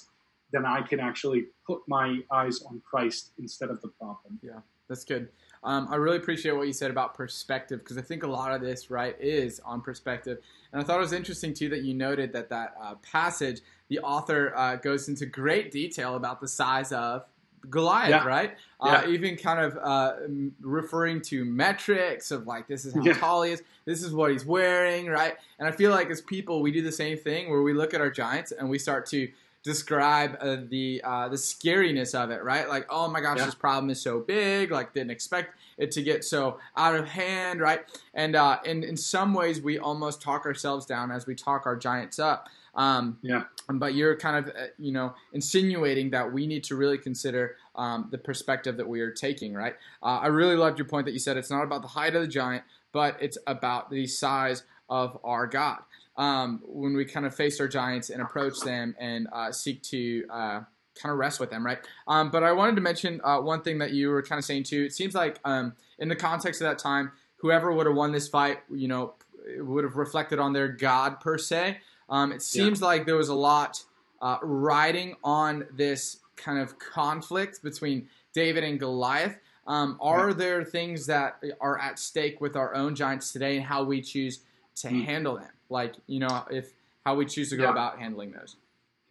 [0.53, 4.39] then I can actually put my eyes on Christ instead of the problem.
[4.43, 5.29] Yeah, that's good.
[5.65, 8.61] Um, I really appreciate what you said about perspective because I think a lot of
[8.61, 10.39] this, right, is on perspective.
[10.73, 13.99] And I thought it was interesting too that you noted that that uh, passage, the
[13.99, 17.25] author uh, goes into great detail about the size of
[17.71, 18.25] Goliath, yeah.
[18.25, 18.57] right?
[18.81, 19.11] Uh, yeah.
[19.11, 20.15] even kind of uh,
[20.61, 23.15] referring to metrics of like this is how yeah.
[23.15, 25.37] tall he is, this is what he's wearing, right?
[25.59, 28.01] And I feel like as people, we do the same thing where we look at
[28.01, 29.29] our giants and we start to
[29.63, 32.69] describe uh, the uh, the scariness of it, right?
[32.69, 36.25] Like, oh my gosh, this problem is so big, like didn't expect it to get
[36.25, 37.81] so out of hand, right?
[38.15, 41.77] And uh, in in some ways, we almost talk ourselves down as we talk our
[41.77, 42.49] giants up.
[42.79, 43.43] Um, yeah.
[43.69, 48.09] But you're kind of, uh, you know, insinuating that we need to really consider um,
[48.11, 49.75] the perspective that we are taking, right?
[50.03, 52.23] Uh, I really loved your point that you said it's not about the height of
[52.23, 55.81] the giant, but it's about the size of our God.
[56.17, 60.25] Um, when we kind of face our giants and approach them and uh, seek to
[60.31, 60.61] uh,
[61.01, 61.79] kind of rest with them, right?
[62.07, 64.65] Um, but I wanted to mention uh, one thing that you were kind of saying
[64.65, 64.85] too.
[64.85, 68.29] It seems like um, in the context of that time, whoever would have won this
[68.29, 69.15] fight, you know,
[69.59, 71.79] would have reflected on their God per se.
[72.09, 72.87] Um, it seems yeah.
[72.87, 73.83] like there was a lot
[74.21, 79.37] uh, riding on this kind of conflict between David and Goliath.
[79.67, 83.85] Um, are there things that are at stake with our own giants today and how
[83.85, 84.41] we choose
[84.77, 85.05] to mm.
[85.05, 85.51] handle them?
[85.69, 86.71] Like, you know, if
[87.05, 87.71] how we choose to go yeah.
[87.71, 88.57] about handling those?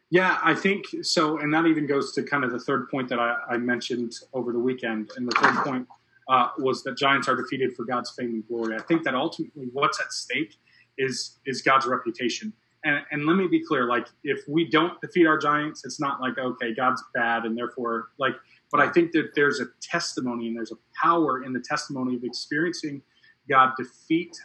[0.10, 1.38] Yeah, I think so.
[1.40, 4.52] And that even goes to kind of the third point that I, I mentioned over
[4.52, 5.12] the weekend.
[5.16, 5.88] And the third point
[6.30, 8.76] uh, was that giants are defeated for God's fame and glory.
[8.76, 10.56] I think that ultimately what's at stake
[10.98, 12.54] is is God's reputation.
[12.84, 16.22] And, and let me be clear, like if we don't defeat our giants, it's not
[16.22, 18.36] like okay, God's bad, and therefore like.
[18.70, 22.26] But I think that there's a testimony and there's a power in the testimony of
[22.26, 23.02] experiencing
[23.50, 24.36] God defeat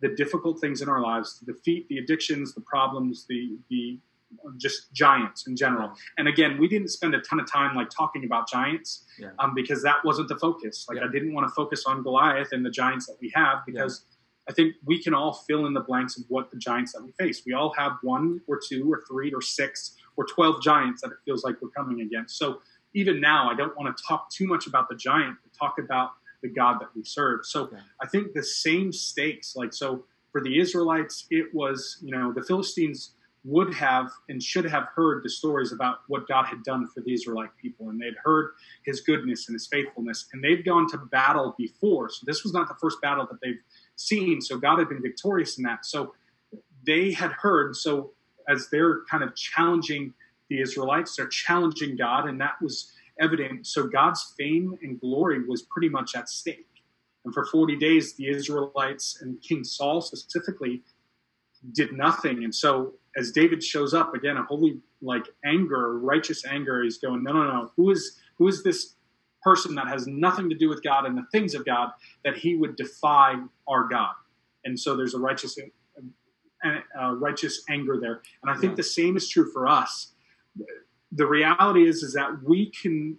[0.00, 3.98] the difficult things in our lives, to defeat the addictions, the problems, the the
[4.56, 5.92] just giants in general.
[6.16, 9.28] And again, we didn't spend a ton of time like talking about giants yeah.
[9.38, 10.86] um, because that wasn't the focus.
[10.88, 11.04] Like yeah.
[11.04, 14.04] I didn't want to focus on Goliath and the giants that we have because.
[14.48, 17.12] I think we can all fill in the blanks of what the giants that we
[17.12, 17.42] face.
[17.46, 21.18] We all have one or two or three or six or twelve giants that it
[21.24, 22.36] feels like we're coming against.
[22.38, 22.60] So
[22.94, 26.10] even now, I don't want to talk too much about the giant, but talk about
[26.42, 27.40] the God that we serve.
[27.44, 32.32] So I think the same stakes, like so for the Israelites, it was you know
[32.32, 33.12] the Philistines
[33.44, 37.12] would have and should have heard the stories about what God had done for the
[37.12, 38.50] Israelite people, and they'd heard
[38.84, 42.08] His goodness and His faithfulness, and they'd gone to battle before.
[42.08, 43.60] So this was not the first battle that they've
[43.96, 44.40] seen.
[44.40, 45.84] So God had been victorious in that.
[45.84, 46.14] So
[46.86, 47.76] they had heard.
[47.76, 48.12] So
[48.48, 50.14] as they're kind of challenging
[50.48, 53.66] the Israelites, they're challenging God, and that was evident.
[53.66, 56.66] So God's fame and glory was pretty much at stake.
[57.24, 60.82] And for 40 days, the Israelites and King Saul specifically
[61.72, 62.42] did nothing.
[62.42, 67.22] And so as David shows up again, a holy like anger, righteous anger, he's going,
[67.22, 67.70] no, no, no.
[67.76, 68.94] Who is who is this
[69.42, 71.90] person that has nothing to do with God and the things of God
[72.24, 73.36] that he would defy
[73.68, 74.14] our God?
[74.64, 75.58] And so there's a righteous
[76.64, 78.22] uh, righteous anger there.
[78.42, 78.76] And I think yeah.
[78.76, 80.12] the same is true for us.
[81.10, 83.18] The reality is is that we can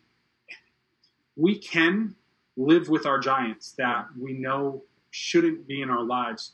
[1.35, 2.15] we can
[2.55, 6.53] live with our giants that we know shouldn't be in our lives.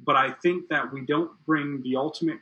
[0.00, 2.38] But I think that we don't bring the ultimate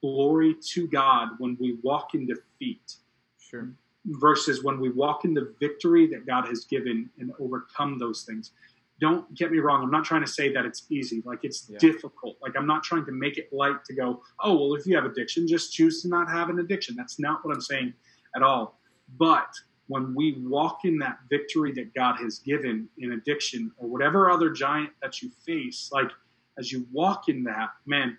[0.00, 2.96] glory to God when we walk in defeat.
[3.38, 3.70] Sure.
[4.06, 8.52] Versus when we walk in the victory that God has given and overcome those things.
[9.00, 9.82] Don't get me wrong.
[9.82, 11.22] I'm not trying to say that it's easy.
[11.24, 11.78] Like it's yeah.
[11.78, 12.36] difficult.
[12.42, 15.04] Like I'm not trying to make it light to go, oh, well, if you have
[15.04, 16.96] addiction, just choose to not have an addiction.
[16.96, 17.92] That's not what I'm saying
[18.34, 18.80] at all.
[19.18, 19.48] But
[19.88, 24.50] when we walk in that victory that God has given in addiction or whatever other
[24.50, 26.10] giant that you face, like
[26.58, 28.18] as you walk in that, man,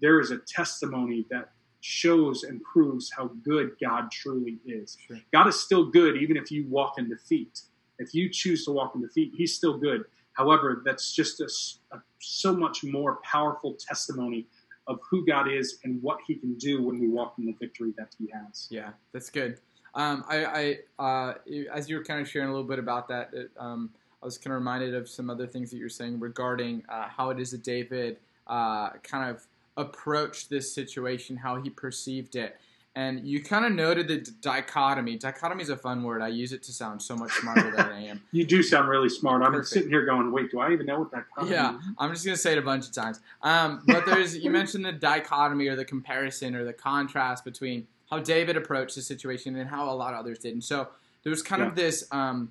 [0.00, 1.50] there is a testimony that
[1.86, 4.96] shows and proves how good God truly is.
[5.06, 5.18] Sure.
[5.32, 7.62] God is still good even if you walk in defeat.
[7.98, 10.04] If you choose to walk in defeat, He's still good.
[10.32, 11.48] However, that's just a,
[11.96, 14.46] a, so much more powerful testimony
[14.86, 17.94] of who God is and what He can do when we walk in the victory
[17.96, 18.66] that He has.
[18.68, 19.60] Yeah, that's good.
[19.94, 21.34] Um, I, I uh,
[21.72, 23.90] as you were kind of sharing a little bit about that, it, um,
[24.22, 27.30] I was kind of reminded of some other things that you're saying regarding uh, how
[27.30, 29.46] it is that David uh, kind of
[29.76, 32.56] approached this situation, how he perceived it.
[32.94, 35.18] And you kind of noted the dichotomy.
[35.18, 36.22] Dichotomy is a fun word.
[36.22, 38.22] I use it to sound so much smarter than I am.
[38.32, 39.42] you do sound really smart.
[39.42, 39.68] I'm Perfect.
[39.68, 42.52] sitting here going, "Wait, do I even know what dichotomy?" Yeah, I'm just gonna say
[42.52, 43.20] it a bunch of times.
[43.42, 48.20] Um, but there's you mentioned the dichotomy or the comparison or the contrast between how
[48.20, 50.54] David approached the situation and how a lot of others did.
[50.54, 50.88] And so
[51.22, 51.68] there's kind yeah.
[51.68, 52.50] of this um,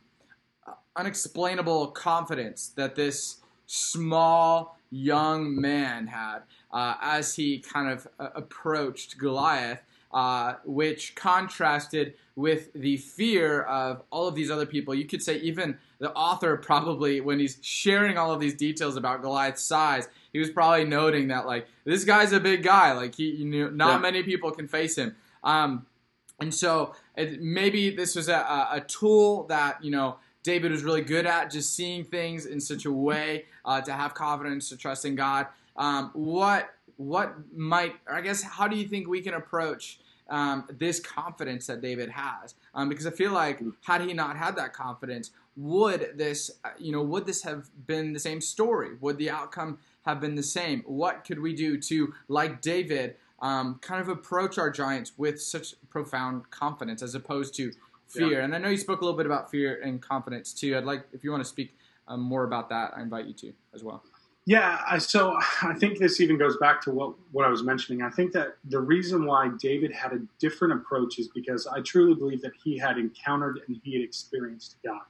[0.96, 6.40] unexplainable confidence that this small young man had
[6.76, 9.82] uh, as he kind of uh, approached Goliath,
[10.14, 14.94] uh, which contrasted with the fear of all of these other people.
[14.94, 19.22] You could say even the author probably, when he's sharing all of these details about
[19.22, 22.92] Goliath's size, he was probably noting that like this guy's a big guy.
[22.92, 23.98] Like he, you know, not yeah.
[24.00, 25.16] many people can face him.
[25.46, 25.86] Um,
[26.42, 31.04] and so it, maybe this was a, a tool that you know David was really
[31.04, 35.06] good at, just seeing things in such a way uh, to have confidence, to trust
[35.06, 35.48] in God.
[35.78, 41.00] Um, what what might I guess how do you think we can approach um, this
[41.00, 42.56] confidence that David has?
[42.74, 46.92] Um, because I feel like had he not had that confidence, would this uh, you
[46.92, 48.92] know would this have been the same story?
[49.02, 50.84] Would the outcome have been the same?
[50.86, 53.16] What could we do to like David?
[53.42, 57.74] Um, kind of approach our giants with such profound confidence as opposed to
[58.08, 58.40] fear.
[58.40, 58.46] Yeah.
[58.46, 60.78] And I know you spoke a little bit about fear and confidence too.
[60.78, 61.76] I'd like if you want to speak
[62.08, 64.04] um, more about that, I invite you to as well.
[64.46, 68.04] Yeah, so I think this even goes back to what, what I was mentioning.
[68.04, 72.14] I think that the reason why David had a different approach is because I truly
[72.14, 75.02] believe that he had encountered and he had experienced God.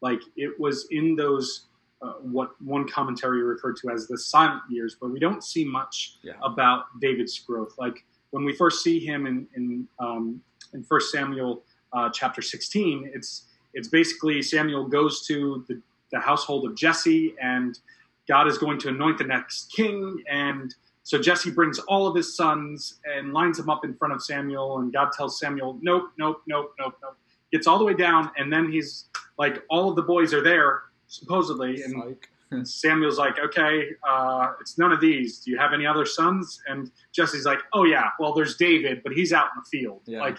[0.00, 1.66] Like it was in those,
[2.02, 6.16] uh, what one commentary referred to as the silent years, where we don't see much
[6.22, 6.32] yeah.
[6.42, 7.74] about David's growth.
[7.78, 10.42] Like when we first see him in, in, um,
[10.74, 16.66] in 1 Samuel uh, chapter 16, it's, it's basically Samuel goes to the, the household
[16.66, 17.78] of Jesse and
[18.28, 22.36] God is going to anoint the next king, and so Jesse brings all of his
[22.36, 26.42] sons and lines them up in front of Samuel, and God tells Samuel, "Nope, nope,
[26.46, 27.16] nope, nope, nope."
[27.50, 29.08] Gets all the way down, and then he's
[29.38, 32.28] like, all of the boys are there supposedly, and Like,
[32.64, 35.38] Samuel's like, "Okay, uh, it's none of these.
[35.40, 39.12] Do you have any other sons?" And Jesse's like, "Oh yeah, well, there's David, but
[39.12, 40.20] he's out in the field." Yeah.
[40.20, 40.38] Like,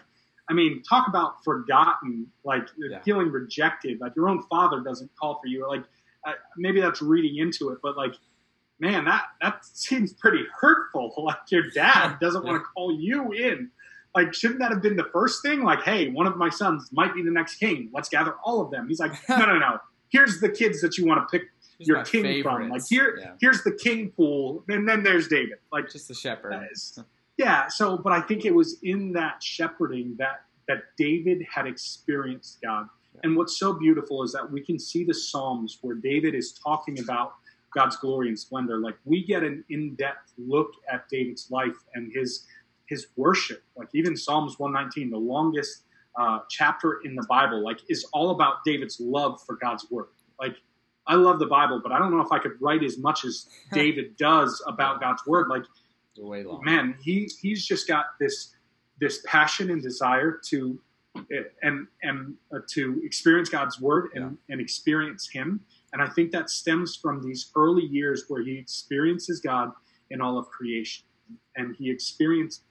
[0.49, 3.01] I mean, talk about forgotten, like Yeah.
[3.01, 3.99] feeling rejected.
[3.99, 5.67] Like your own father doesn't call for you.
[5.67, 5.83] Like
[6.25, 8.13] uh, maybe that's reading into it, but like,
[8.79, 11.13] man, that that seems pretty hurtful.
[11.23, 13.69] Like your dad doesn't want to call you in.
[14.15, 15.63] Like, shouldn't that have been the first thing?
[15.63, 17.89] Like, hey, one of my sons might be the next king.
[17.93, 18.87] Let's gather all of them.
[18.87, 19.79] He's like, no, no, no.
[20.09, 21.47] Here's the kids that you want to pick
[21.79, 22.69] Here's your king from.
[22.69, 23.31] Like here, Yeah.
[23.41, 25.57] here's the king pool, and then there's David.
[25.71, 26.53] Like just the shepherd.
[26.71, 26.99] is-
[27.37, 27.67] yeah.
[27.67, 32.87] So, but I think it was in that shepherding that that David had experienced God.
[33.23, 36.99] And what's so beautiful is that we can see the Psalms where David is talking
[36.99, 37.33] about
[37.73, 38.79] God's glory and splendor.
[38.79, 42.45] Like we get an in-depth look at David's life and his
[42.87, 43.63] his worship.
[43.75, 45.83] Like even Psalms 119, the longest
[46.19, 50.07] uh, chapter in the Bible, like is all about David's love for God's word.
[50.39, 50.55] Like
[51.07, 53.47] I love the Bible, but I don't know if I could write as much as
[53.71, 55.47] David does about God's word.
[55.49, 55.63] Like
[56.17, 56.63] Way long.
[56.63, 58.53] man, he he's just got this
[58.99, 60.79] this passion and desire to
[61.61, 65.61] and and uh, to experience God's word and, and experience Him.
[65.93, 69.71] And I think that stems from these early years where he experiences God
[70.09, 71.05] in all of creation,
[71.55, 72.63] and he experiences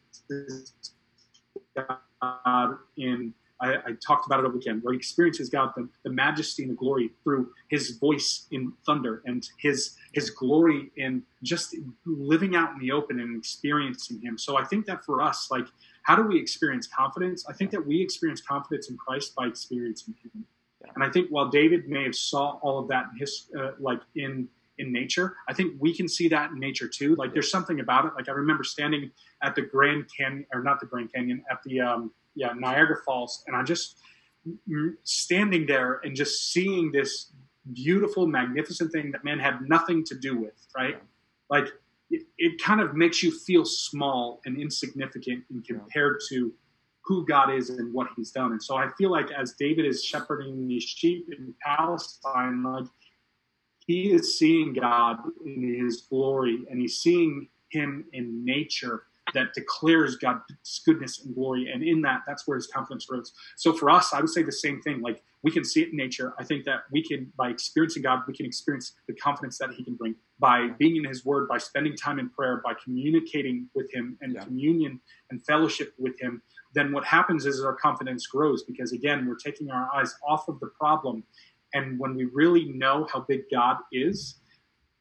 [1.77, 3.35] God in.
[3.61, 6.65] I, I talked about it over the weekend, where he experiences God, the, the majesty
[6.65, 12.57] and the glory through His voice in thunder and His His glory in just living
[12.57, 14.37] out in the open and experiencing Him.
[14.37, 15.67] So I think that for us, like,
[16.03, 17.45] how do we experience confidence?
[17.49, 20.45] I think that we experience confidence in Christ by experiencing Him.
[20.95, 24.01] And I think while David may have saw all of that in his, uh, like
[24.17, 27.15] in in nature, I think we can see that in nature too.
[27.15, 28.13] Like there's something about it.
[28.17, 29.11] Like I remember standing
[29.43, 33.45] at the Grand Canyon, or not the Grand Canyon, at the um, yeah Niagara Falls,
[33.47, 33.99] and I'm just
[35.05, 37.33] standing there and just seeing this
[37.73, 40.97] beautiful, magnificent thing that man had nothing to do with, right?
[41.49, 41.69] Like
[42.13, 46.53] it, it kind of makes you feel small and insignificant in compared to
[47.05, 48.53] who God is and what He's done.
[48.53, 52.85] And so I feel like as David is shepherding these sheep in Palestine, like
[53.87, 60.17] he is seeing God in His glory, and he's seeing Him in nature that declares
[60.17, 60.43] God's
[60.85, 61.71] goodness and glory.
[61.73, 63.33] And in that, that's where his confidence grows.
[63.57, 65.01] So for us, I would say the same thing.
[65.01, 66.35] Like we can see it in nature.
[66.39, 69.85] I think that we can, by experiencing God, we can experience the confidence that He
[69.85, 73.93] can bring by being in His Word, by spending time in prayer, by communicating with
[73.93, 74.45] Him and Yeah.
[74.45, 76.43] communion and fellowship with Him.
[76.75, 80.59] Then what happens is our confidence grows because again, we're taking our eyes off of
[80.61, 81.25] the problem.
[81.75, 84.37] And when we really know how big God is,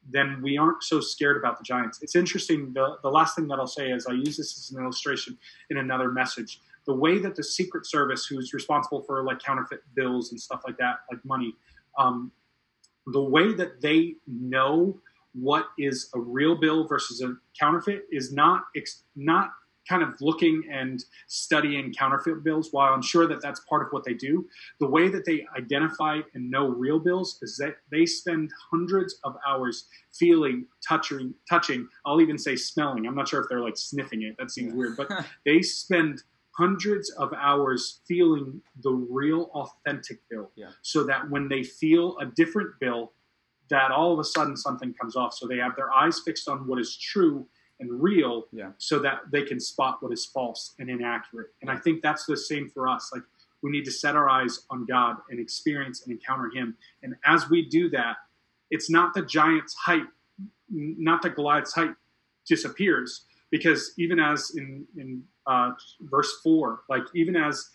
[0.10, 2.02] then we aren't so scared about the Giants.
[2.02, 2.74] It's interesting.
[2.74, 5.38] The, the last thing that I'll say is I use this as an illustration
[5.70, 6.60] in another message.
[6.86, 10.78] The way that the Secret Service, who's responsible for like counterfeit bills and stuff like
[10.78, 11.54] that, like money,
[11.98, 12.32] um,
[13.08, 15.00] the way that they know
[15.34, 19.52] what is a real bill versus a counterfeit is not ex- not
[19.92, 22.70] kind of looking and studying counterfeit bills.
[22.72, 24.48] While I'm sure that that's part of what they do,
[24.80, 29.36] the way that they identify and know real bills is that they spend hundreds of
[29.46, 31.88] hours feeling, touching, touching.
[32.06, 33.06] I'll even say smelling.
[33.06, 34.36] I'm not sure if they're like sniffing it.
[34.40, 34.78] That seems Yeah.
[34.78, 35.10] weird, but
[35.46, 36.24] they spend
[36.58, 40.72] hundreds of hours feeling the real authentic bill Yeah.
[40.84, 43.12] so that when they feel a different bill
[43.70, 46.68] that all of a sudden something comes off so they have their eyes fixed on
[46.68, 47.48] what is true
[47.82, 48.72] and real Yeah.
[48.78, 52.38] so that they can spot what is false and inaccurate and i think that's the
[52.38, 53.24] same for us like
[53.64, 57.50] we need to set our eyes on god and experience and encounter him and as
[57.50, 58.16] we do that
[58.70, 60.06] it's not the giant's height
[60.70, 61.92] not the goliath's height
[62.48, 67.70] disappears because even as in in uh, verse four, like even as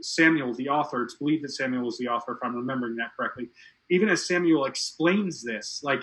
[0.00, 3.48] Samuel, the author, it's believed that Samuel was the author, if I'm remembering that correctly.
[3.90, 6.02] Even as Samuel explains this, like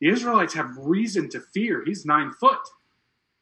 [0.00, 1.82] the Israelites have reason to fear.
[1.84, 2.58] He's nine foot,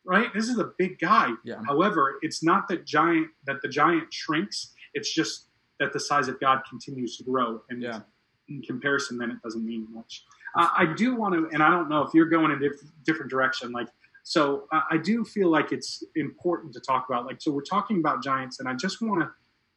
[0.05, 0.33] right?
[0.35, 1.31] This is a big guy.
[1.45, 1.61] Yeah.
[1.67, 4.73] However, it's not that giant that the giant shrinks.
[4.95, 5.49] It's just
[5.81, 8.01] that the size of God continues to grow, and Yeah.
[8.49, 10.25] in comparison, then it doesn't mean much.
[10.55, 12.93] Uh, I do want to, and I don't know if you're going in a diff-
[13.05, 13.73] different direction.
[13.73, 13.89] Like,
[14.23, 17.25] so I, I do feel like it's important to talk about.
[17.25, 19.31] Like, so we're talking about giants, and I just want to,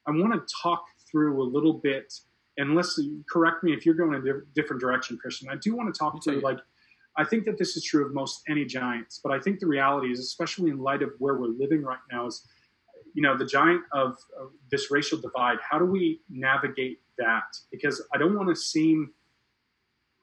[0.05, 2.13] I want to talk through a little bit.
[2.57, 2.99] And let's
[3.29, 5.49] correct me if you're going in a diff- different direction, Christian.
[5.49, 6.59] I do want to talk to like.
[7.17, 10.11] I think that this is true of most any giants, but I think the reality
[10.11, 12.45] is, especially in light of where we're living right now, is
[13.13, 14.17] you know the giant of,
[14.69, 15.57] this racial divide.
[15.67, 17.43] How do we navigate that?
[17.71, 19.11] Because I don't want to seem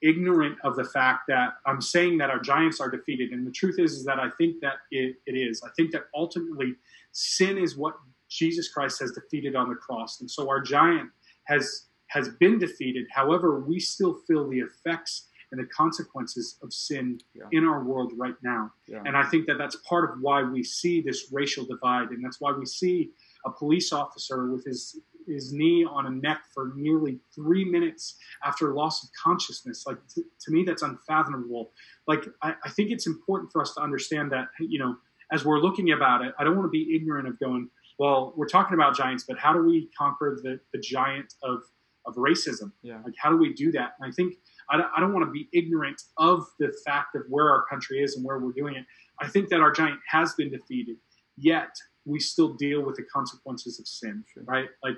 [0.03, 3.31] ignorant of the fact that I'm saying that our giants are defeated.
[3.31, 5.63] And the truth is, is that I think that it, it is.
[5.65, 6.75] I think that ultimately
[7.13, 7.95] sin is what
[8.29, 10.21] Jesus Christ has defeated on the cross.
[10.21, 11.09] And so our giant
[11.45, 13.07] has has been defeated.
[13.11, 17.45] However, we still feel the effects and the consequences of sin yeah.
[17.53, 18.73] in our world right now.
[18.89, 19.03] Yeah.
[19.05, 22.09] And I think that that's part of why we see this racial divide.
[22.09, 23.11] And that's why we see
[23.45, 24.99] a police officer with his
[25.29, 29.85] his knee on a neck for nearly three minutes after loss of consciousness.
[29.87, 31.71] Like to, to me, that's unfathomable.
[32.09, 34.97] Like I, I think it's important for us to understand that you know
[35.33, 37.69] as we're looking about it, I don't want to be ignorant of going.
[37.99, 41.61] Well, we're talking about giants, but how do we conquer the, the giant of
[42.07, 42.73] of racism?
[42.83, 43.01] Yeah.
[43.05, 43.93] Like how do we do that?
[44.01, 44.35] And I think
[44.71, 48.03] I don't, I don't want to be ignorant of the fact of where our country
[48.03, 48.85] is and where we're doing it.
[49.21, 50.97] I think that our giant has been defeated,
[51.37, 51.71] yet
[52.05, 54.43] we still deal with the consequences of sin, sure.
[54.47, 54.69] right?
[54.83, 54.97] Like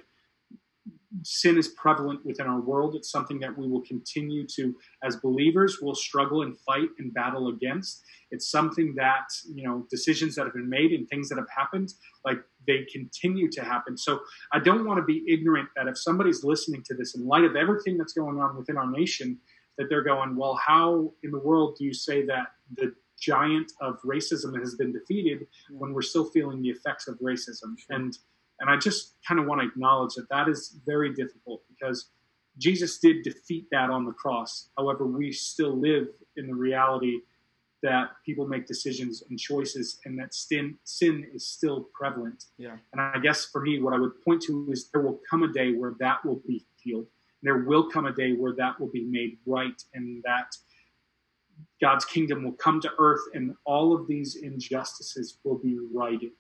[1.23, 2.95] sin is prevalent within our world.
[2.95, 7.49] It's something that we will continue to, as believers, will struggle and fight and battle
[7.49, 8.03] against.
[8.31, 11.93] It's something that, you know, decisions that have been made and things that have happened,
[12.25, 13.97] like they continue to happen.
[13.97, 14.21] So
[14.53, 17.57] I don't want to be ignorant that if somebody's listening to this in light of
[17.57, 19.39] everything that's going on within our nation,
[19.79, 24.01] that they're going, well, how in the world do you say that the giant of
[24.03, 27.75] racism has been defeated when we're still feeling the effects of racism?
[27.91, 28.17] And
[28.61, 32.11] and I just kind of want to acknowledge that that is very difficult because
[32.59, 34.69] Jesus did defeat that on the cross.
[34.77, 36.07] However, we still live
[36.37, 37.19] in the reality
[37.83, 42.47] that people make decisions and choices and that sin sin is still prevalent.
[42.57, 42.77] Yeah.
[42.93, 45.53] And I guess for me what I would point to is there will come a
[45.53, 47.07] day where that will be healed.
[47.45, 50.57] There will come a day where that will be made right and that
[51.81, 56.33] God's kingdom will come to earth and all of these injustices will be righted.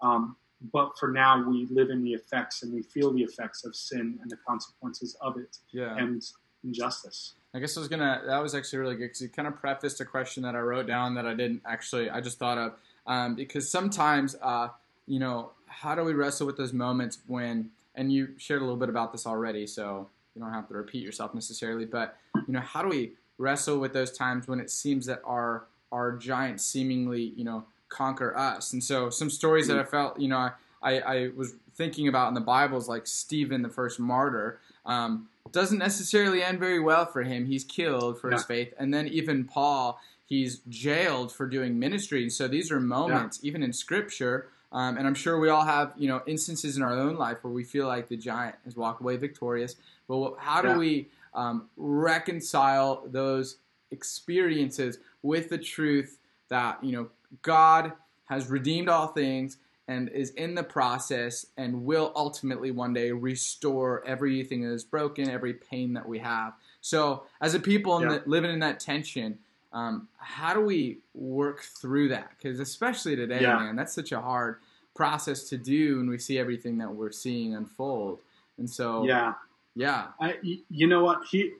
[0.00, 0.36] Um,
[0.72, 4.18] but for now we live in the effects and we feel the effects of sin
[4.22, 5.96] and the consequences of it yeah.
[5.96, 6.22] and
[6.64, 9.56] injustice i guess i was gonna that was actually really good because you kind of
[9.56, 12.72] prefaced a question that i wrote down that i didn't actually i just thought of
[13.06, 14.68] um, because sometimes uh,
[15.06, 18.78] you know how do we wrestle with those moments when and you shared a little
[18.78, 22.16] bit about this already so you don't have to repeat yourself necessarily but
[22.46, 26.12] you know how do we wrestle with those times when it seems that our our
[26.12, 28.72] giants seemingly you know conquer us.
[28.72, 30.50] And so some stories that I felt, you know,
[30.82, 34.60] I, I was thinking about in the Bible is like Stephen, the first martyr.
[34.84, 37.46] Um, doesn't necessarily end very well for him.
[37.46, 38.36] He's killed for yeah.
[38.36, 38.74] his faith.
[38.78, 42.22] And then even Paul, he's jailed for doing ministry.
[42.22, 43.48] And so these are moments, yeah.
[43.48, 46.92] even in scripture, um, and I'm sure we all have, you know, instances in our
[46.92, 49.76] own life where we feel like the giant has walked away victorious.
[50.08, 50.76] But how do yeah.
[50.76, 53.56] we um, reconcile those
[53.90, 57.08] experiences with the truth that, you know,
[57.42, 57.92] God
[58.26, 64.04] has redeemed all things and is in the process and will ultimately one day restore
[64.06, 66.54] everything that is broken, every pain that we have.
[66.80, 68.06] So, as a people yeah.
[68.06, 69.38] in the, living in that tension,
[69.72, 72.30] um, how do we work through that?
[72.36, 73.58] Because especially today, yeah.
[73.58, 74.56] man, that's such a hard
[74.94, 78.20] process to do when we see everything that we're seeing unfold.
[78.58, 79.34] And so, yeah,
[79.76, 81.52] yeah, I, you know what he,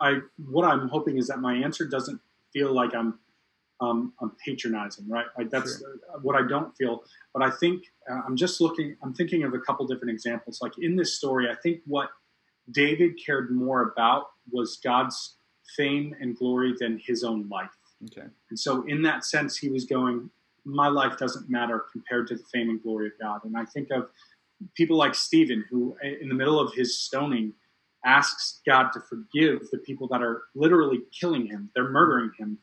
[0.00, 2.20] I what I'm hoping is that my answer doesn't
[2.52, 3.18] feel like I'm
[3.80, 5.26] um, I'm patronizing, right?
[5.36, 5.96] Like that's sure.
[6.22, 7.02] what I don't feel.
[7.32, 8.96] But I think uh, I'm just looking.
[9.02, 10.60] I'm thinking of a couple different examples.
[10.60, 12.10] Like in this story, I think what
[12.70, 15.36] David cared more about was God's
[15.76, 17.70] fame and glory than his own life.
[18.04, 18.28] Okay.
[18.50, 20.30] And so, in that sense, he was going,
[20.64, 23.90] "My life doesn't matter compared to the fame and glory of God." And I think
[23.90, 24.08] of
[24.74, 27.52] people like Stephen, who, in the middle of his stoning,
[28.04, 31.70] asks God to forgive the people that are literally killing him.
[31.74, 32.58] They're murdering him,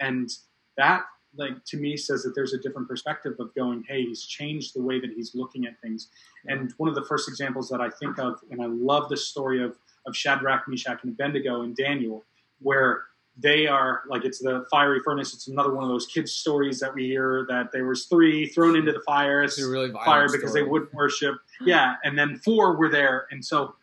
[0.00, 0.30] and
[0.76, 1.04] that
[1.36, 4.82] like to me says that there's a different perspective of going hey he's changed the
[4.82, 6.08] way that he's looking at things
[6.46, 9.62] and one of the first examples that i think of and i love the story
[9.62, 9.76] of
[10.06, 12.24] of shadrach meshach and abednego and daniel
[12.60, 13.04] where
[13.36, 16.94] they are like it's the fiery furnace it's another one of those kids stories that
[16.94, 20.62] we hear that there was three thrown into the fire really fire because story.
[20.62, 23.74] they wouldn't worship yeah and then four were there and so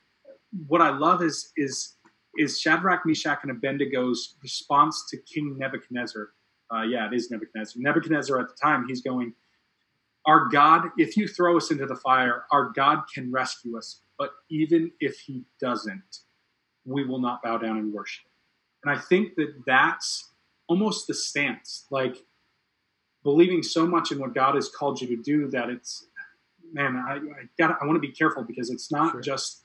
[0.68, 1.96] what i love is is
[2.38, 6.30] is shadrach meshach and abednego's response to king nebuchadnezzar
[6.74, 7.82] uh, yeah, it is Nebuchadnezzar.
[7.82, 9.34] Nebuchadnezzar at the time, he's going,
[10.26, 14.02] Our God, if you throw us into the fire, our God can rescue us.
[14.18, 16.20] But even if he doesn't,
[16.86, 18.26] we will not bow down and worship.
[18.84, 20.30] And I think that that's
[20.68, 22.18] almost the stance, like
[23.24, 26.08] believing so much in what God has called you to do that it's,
[26.74, 27.20] man, I, I
[27.58, 29.22] got I want to be careful because it's not sure.
[29.22, 29.62] just,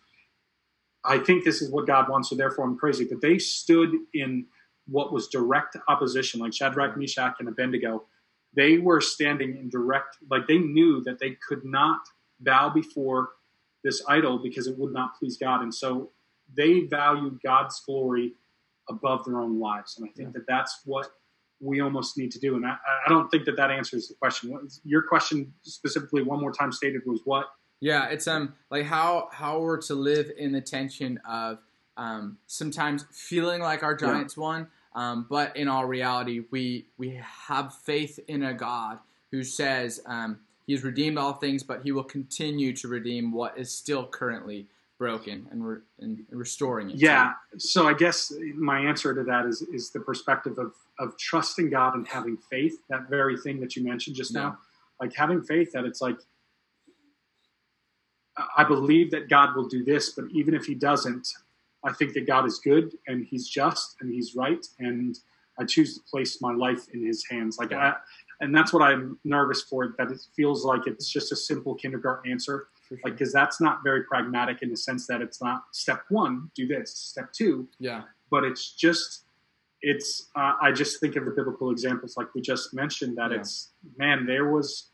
[1.04, 3.04] I think this is what God wants, so therefore I'm crazy.
[3.04, 4.46] But they stood in
[4.88, 8.04] what was direct opposition, like Shadrach, Meshach, and Abednego,
[8.54, 12.00] they were standing in direct, like they knew that they could not
[12.40, 13.30] bow before
[13.84, 15.62] this idol because it would not please God.
[15.62, 16.10] And so
[16.54, 18.34] they valued God's glory
[18.88, 19.96] above their own lives.
[19.98, 20.32] And I think yeah.
[20.34, 21.08] that that's what
[21.60, 22.56] we almost need to do.
[22.56, 22.76] And I,
[23.06, 24.50] I don't think that that answers the question.
[24.50, 27.46] What, your question specifically, one more time stated, was what?
[27.80, 31.58] Yeah, it's um like how how we're to live in the tension of
[31.96, 34.42] um, sometimes feeling like our Giants yeah.
[34.42, 38.98] won, um, but in all reality, we we have faith in a God
[39.30, 43.58] who says um, He has redeemed all things, but He will continue to redeem what
[43.58, 44.68] is still currently
[44.98, 46.96] broken and, re- and restoring it.
[46.96, 47.32] Yeah.
[47.58, 51.94] So I guess my answer to that is is the perspective of of trusting God
[51.94, 52.78] and having faith.
[52.88, 54.40] That very thing that you mentioned just yeah.
[54.40, 54.58] now,
[55.00, 56.18] like having faith that it's like.
[58.54, 61.26] I believe that God will do this, but even if He doesn't,
[61.82, 65.18] I think that God is good and He's just and He's right, and
[65.58, 67.56] I choose to place my life in His hands.
[67.58, 67.78] Like, yeah.
[67.78, 67.94] I,
[68.42, 69.94] and that's what I'm nervous for.
[69.96, 72.98] That it feels like it's just a simple kindergarten answer, sure.
[73.04, 76.66] like because that's not very pragmatic in the sense that it's not step one, do
[76.66, 78.02] this, step two, yeah.
[78.30, 79.24] But it's just,
[79.82, 80.30] it's.
[80.34, 83.38] Uh, I just think of the biblical examples, like we just mentioned, that yeah.
[83.38, 84.90] it's man, there was.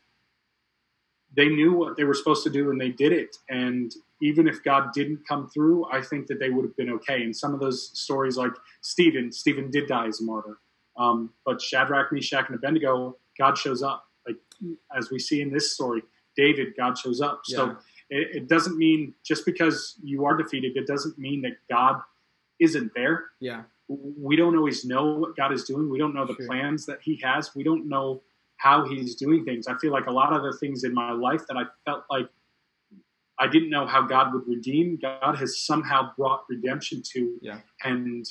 [1.35, 3.91] They knew what they were supposed to do and they did it, and
[4.21, 7.23] even if God didn't come through, I think that they would have been okay.
[7.23, 10.59] And some of those stories, like Stephen, Stephen did die as a martyr.
[10.95, 14.05] Um, but Shadrach, Meshach, and Abednego, God shows up.
[14.25, 14.37] Like
[14.95, 16.03] as we see in this story,
[16.35, 17.41] David, God shows up.
[17.47, 17.57] Yeah.
[17.57, 17.77] So
[18.09, 22.01] it, it, doesn't mean just because you are defeated, it doesn't mean that God
[22.59, 23.25] isn't there.
[23.39, 23.63] Yeah.
[23.87, 25.89] We don't always know what God is doing.
[25.89, 26.47] We don't know the sure.
[26.47, 27.53] plans that He has.
[27.55, 28.21] We don't know
[28.57, 29.67] how He's doing things.
[29.67, 32.29] I feel like a lot of the things in my life that I felt like
[33.39, 34.97] I didn't know how God would redeem.
[35.01, 37.59] God has somehow brought redemption to yeah.
[37.83, 38.25] and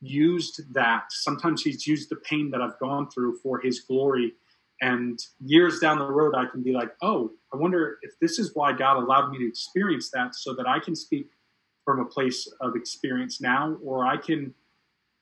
[0.00, 1.04] used that.
[1.10, 4.32] Sometimes He's used the pain that I've gone through for His glory.
[4.80, 8.54] And years down the road, I can be like, oh, I wonder if this is
[8.54, 11.30] why God allowed me to experience that so that I can speak
[11.84, 14.54] from a place of experience now, or I can,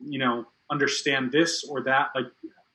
[0.01, 2.09] you know, understand this or that.
[2.15, 2.27] Like,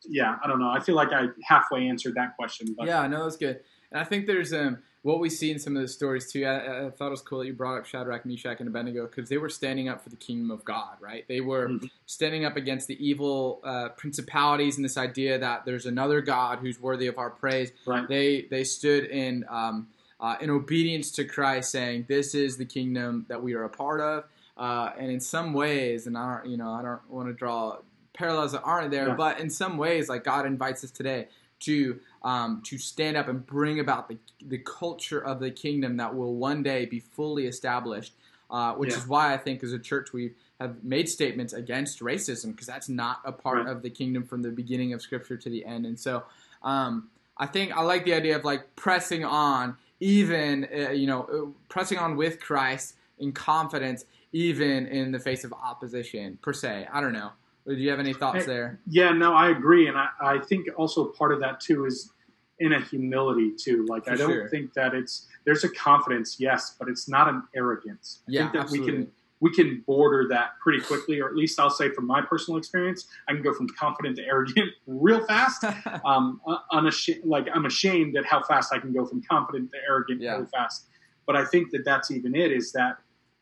[0.05, 0.69] yeah, I don't know.
[0.69, 2.73] I feel like I halfway answered that question.
[2.77, 2.87] But.
[2.87, 3.59] Yeah, no, that's good.
[3.91, 6.45] And I think there's um, what we see in some of the stories too.
[6.45, 9.29] I, I, thought it was cool that you brought up Shadrach, Meshach, and Abednego because
[9.29, 11.27] they were standing up for the kingdom of God, right?
[11.27, 11.87] They were mm-hmm.
[12.05, 16.79] standing up against the evil uh, principalities and this idea that there's another God who's
[16.79, 17.71] worthy of our praise.
[17.85, 18.07] Right.
[18.07, 19.87] They they stood in um,
[20.19, 24.01] uh, in obedience to Christ, saying, "This is the kingdom that we are a part
[24.01, 24.25] of."
[24.55, 27.77] Uh, and in some ways, and I don't, you know, I don't want to draw
[28.13, 29.15] parallels that aren't there, yeah.
[29.15, 31.27] but in some ways, like God invites us today
[31.61, 36.15] to um, to stand up and bring about the, the culture of the kingdom that
[36.15, 38.13] will one day be fully established.
[38.49, 38.97] Uh, which yeah.
[38.97, 42.89] is why I think as a church we have made statements against racism because that's
[42.89, 43.67] not a part right.
[43.67, 45.85] of the kingdom from the beginning of Scripture to the end.
[45.85, 46.23] And so
[46.61, 51.21] um, I think I like the idea of like pressing on, even uh, you know,
[51.23, 56.87] uh, pressing on with Christ in confidence, even in the face of opposition per se.
[56.91, 57.31] I don't know.
[57.67, 58.79] Do you have any thoughts there?
[58.87, 62.11] Yeah, no, I agree, and I, I think also part of that too is
[62.59, 63.85] in a humility too.
[63.87, 64.49] Like For I don't sure.
[64.49, 68.19] think that it's there's a confidence, yes, but it's not an arrogance.
[68.27, 68.91] I yeah, think that absolutely.
[68.91, 72.21] we can we can border that pretty quickly, or at least I'll say from my
[72.21, 75.65] personal experience, I can go from confident to arrogant real fast.
[76.05, 76.39] um,
[76.71, 80.33] unashamed, like I'm ashamed at how fast I can go from confident to arrogant yeah.
[80.33, 80.85] really fast.
[81.25, 82.51] But I think that that's even it.
[82.51, 82.97] Is that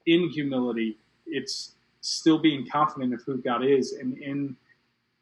[0.06, 4.56] in humility, it's still being confident of who God is and in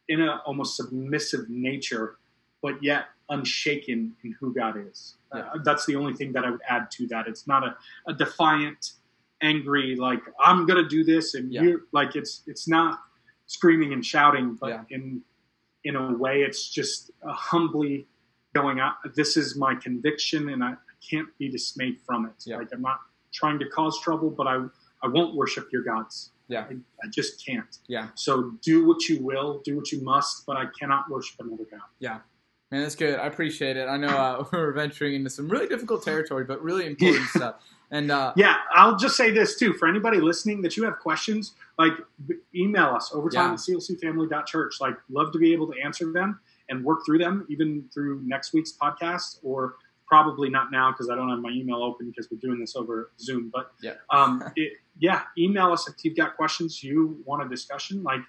[0.09, 2.17] in a almost submissive nature,
[2.61, 5.15] but yet unshaken in who God is.
[5.33, 5.41] Yeah.
[5.41, 7.27] Uh, that's the only thing that I would add to that.
[7.27, 7.75] It's not a,
[8.07, 8.93] a defiant,
[9.41, 11.61] angry like I'm gonna do this and yeah.
[11.61, 12.99] you like it's it's not
[13.45, 14.83] screaming and shouting, but yeah.
[14.89, 15.21] in
[15.83, 18.07] in a way it's just humbly
[18.53, 18.95] going out.
[19.15, 22.51] This is my conviction, and I, I can't be dismayed from it.
[22.51, 22.99] Like I'm not
[23.31, 24.65] trying to cause trouble, but I
[25.03, 26.31] I won't worship your gods.
[26.47, 26.61] Yeah.
[26.61, 26.73] I,
[27.03, 27.77] I, just can't.
[27.87, 28.07] Yeah.
[28.15, 31.81] So do what you will, do what you must, but I cannot worship another God.
[31.99, 32.19] Yeah.
[32.71, 33.19] Man, that's good.
[33.19, 33.87] I appreciate it.
[33.87, 37.27] I know uh, we're venturing into some really difficult territory, but really important yeah.
[37.35, 37.55] stuff.
[37.91, 41.53] And uh, yeah, I'll just say this too for anybody listening that you have questions,
[41.77, 41.93] like
[42.53, 43.53] email us overtime yeah.
[43.53, 44.81] at clcfamily.church.
[44.81, 46.39] Like, love to be able to answer them
[46.69, 49.75] and work through them, even through next week's podcast or
[50.07, 53.11] probably not now because I don't have my email open because we're doing this over
[53.19, 53.51] Zoom.
[53.53, 58.03] But yeah, um, it, yeah, email us if you've got questions, you want a discussion.
[58.03, 58.21] Like,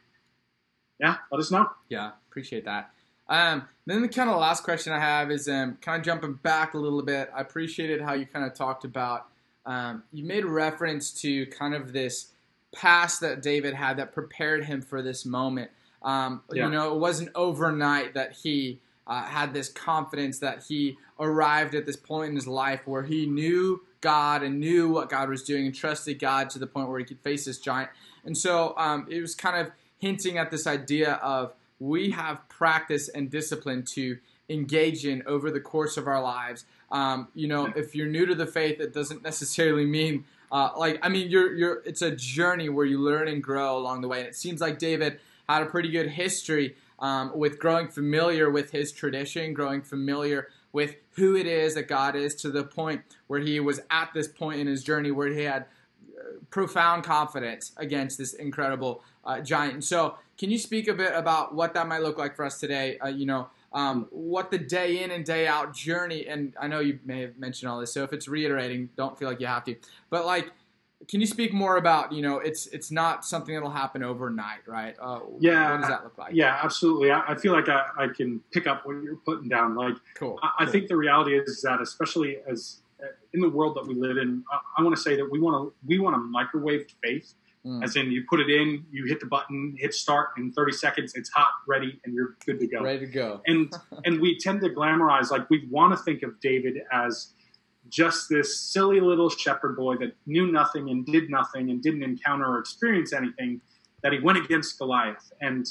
[1.00, 1.68] yeah, let us know.
[1.88, 2.90] Yeah, appreciate that.
[3.28, 6.74] Um, then the kind of last question I have is um, kind of jumping back
[6.74, 7.30] a little bit.
[7.34, 9.26] I appreciated how you kind of talked about.
[9.66, 12.32] Um, you made reference to kind of this
[12.72, 15.70] past that David had that prepared him for this moment.
[16.02, 16.64] Um, yeah.
[16.64, 21.86] You know, it wasn't overnight that he uh, had this confidence that he arrived at
[21.86, 25.66] this point in his life where he knew God and knew what God was doing
[25.66, 27.90] and trusted God to the point where he could face this giant.
[28.24, 33.08] And so um, it was kind of hinting at this idea of we have practice
[33.08, 36.64] and discipline to engage in over the course of our lives.
[36.90, 40.98] Um, you know, if you're new to the faith, it doesn't necessarily mean uh, like
[41.02, 44.20] I mean, you're you're it's a journey where you learn and grow along the way,
[44.20, 48.70] and it seems like David had a pretty good history um, with growing familiar with
[48.70, 53.40] his tradition, growing familiar with who it is that God is, to the point where
[53.40, 55.62] he was at this point in his journey where he had
[56.16, 59.84] uh, profound confidence against this incredible uh, giant.
[59.84, 62.98] So, can you speak a bit about what that might look like for us today?
[62.98, 66.80] Uh, you know, um, what the day in and day out journey, and I know
[66.80, 69.64] you may have mentioned all this, so if it's reiterating, don't feel like you have
[69.64, 69.76] to.
[70.10, 70.52] But like,
[71.06, 74.96] can you speak more about you know it's it's not something that'll happen overnight, right?
[75.00, 75.72] Uh, yeah.
[75.72, 76.34] What does that look like?
[76.34, 77.10] Yeah, absolutely.
[77.10, 79.76] I, I feel like I, I, can pick up what you're putting down.
[79.76, 80.40] Like, cool.
[80.42, 80.72] I, cool.
[80.72, 84.42] Think the reality is that, especially as uh, in the world that we live in,
[84.50, 87.34] I, I want to say that we want to we want to microwave faith
[87.66, 87.84] Mm.
[87.84, 91.12] As in, you put it in, you hit the button, hit start, in 30 seconds,
[91.14, 92.82] it's hot, ready, and you're good to go.
[92.82, 93.42] Ready to go.
[93.46, 93.72] and
[94.04, 97.32] and we tend to glamorize, like we want to think of David as
[97.88, 102.46] just this silly little shepherd boy that knew nothing and did nothing and didn't encounter
[102.46, 103.60] or experience anything.
[104.02, 105.66] That he went against Goliath, and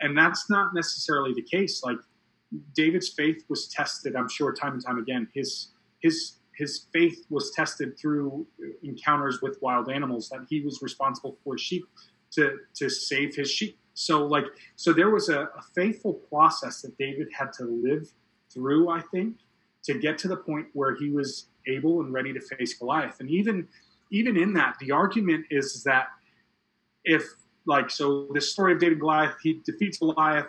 [0.00, 1.82] and that's not necessarily the case.
[1.84, 1.98] Like
[2.74, 5.28] David's faith was tested, I'm sure, time and time again.
[5.32, 5.68] His
[6.00, 8.46] his his faith was tested through
[8.82, 11.86] encounters with wild animals that he was responsible for sheep
[12.32, 16.96] to to save his sheep so like so there was a, a, faithful process that
[16.98, 18.10] david had to live
[18.52, 19.36] through i think
[19.86, 23.20] to get to the point where he was able and ready to face goliath.
[23.20, 23.68] And even
[24.12, 26.08] even in that the argument is that
[27.04, 27.24] if
[27.66, 30.46] like so the story of david goliath he defeats goliath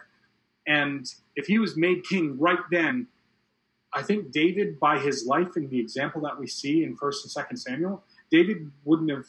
[0.68, 3.08] and if he was made king right then
[3.94, 7.32] I think David, by his life and the example that we see in First and
[7.32, 9.26] Second Samuel, David wouldn't have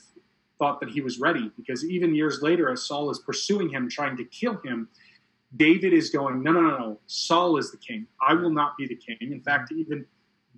[0.58, 4.16] thought that he was ready because even years later, as Saul is pursuing him, trying
[4.16, 4.88] to kill him,
[5.56, 7.00] David is going, no, no, no, no.
[7.06, 8.06] Saul is the king.
[8.26, 9.16] I will not be the king.
[9.20, 10.04] In fact, even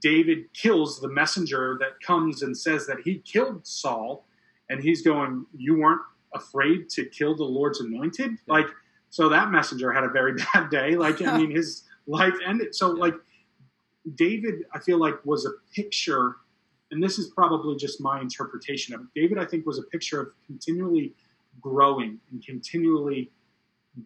[0.00, 4.26] David kills the messenger that comes and says that he killed Saul,
[4.68, 6.00] and he's going, you weren't
[6.34, 8.66] afraid to kill the Lord's anointed, like.
[9.12, 10.94] So that messenger had a very bad day.
[10.96, 12.74] Like, I mean, his life ended.
[12.74, 13.14] So, like,
[14.14, 16.36] David, I feel like, was a picture,
[16.90, 19.08] and this is probably just my interpretation of it.
[19.14, 21.12] David, I think, was a picture of continually
[21.60, 23.30] growing and continually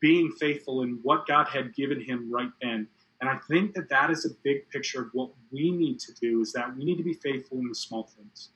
[0.01, 2.89] being faithful in what God had given him right then.
[3.20, 6.41] And I think that that is a big picture of what we need to do
[6.41, 8.51] is that we need to be faithful in the small things.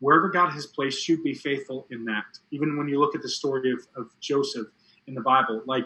[0.00, 2.24] Wherever God has placed you, be faithful in that.
[2.50, 4.66] Even when you look at the story of, of Joseph
[5.06, 5.84] in the Bible, like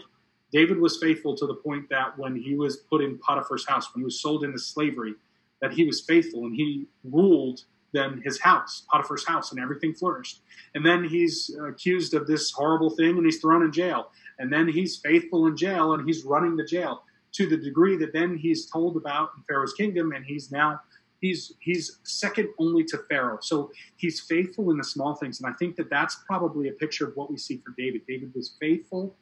[0.53, 4.01] David was faithful to the point that when he was put in Potiphar's house, when
[4.01, 5.15] he was sold into slavery,
[5.61, 10.43] that he was faithful and he ruled then his house, Potiphar's house, and everything flourished.
[10.75, 14.11] And then he's accused of this horrible thing and he's thrown in jail.
[14.39, 18.13] And then he's faithful in jail and he's running the jail to the degree that
[18.13, 20.81] then he's told about in Pharaoh's kingdom and he's now
[21.21, 23.39] he's he's second only to Pharaoh.
[23.41, 27.07] So he's faithful in the small things and I think that that's probably a picture
[27.07, 28.03] of what we see for David.
[28.07, 29.15] David was faithful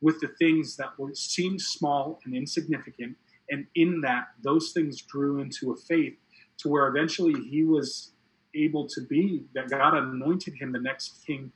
[0.00, 3.16] with the things that were seemed small and insignificant.
[3.50, 6.14] And in that, those things grew into a faith
[6.58, 8.12] to where eventually he was
[8.54, 11.52] able to be that God anointed him the next king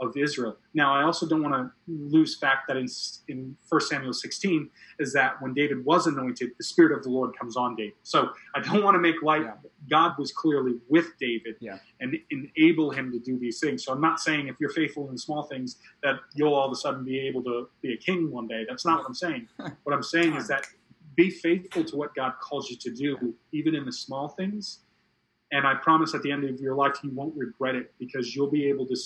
[0.00, 0.56] of Israel.
[0.74, 2.86] Now, I also don't want to lose fact that in,
[3.28, 7.36] in 1 Samuel 16 is that when David was anointed, the Spirit of the Lord
[7.36, 7.94] comes on David.
[8.02, 9.42] So I don't want to make light.
[9.42, 9.54] Yeah.
[9.90, 11.78] God was clearly with David yeah.
[12.00, 13.84] and enable him to do these things.
[13.84, 16.76] So I'm not saying if you're faithful in small things that you'll all of a
[16.76, 18.64] sudden be able to be a king one day.
[18.68, 19.48] That's not what I'm saying.
[19.82, 20.66] what I'm saying is that
[21.16, 24.80] be faithful to what God calls you to do, even in the small things.
[25.50, 28.50] And I promise at the end of your life, you won't regret it because you'll
[28.50, 28.96] be able to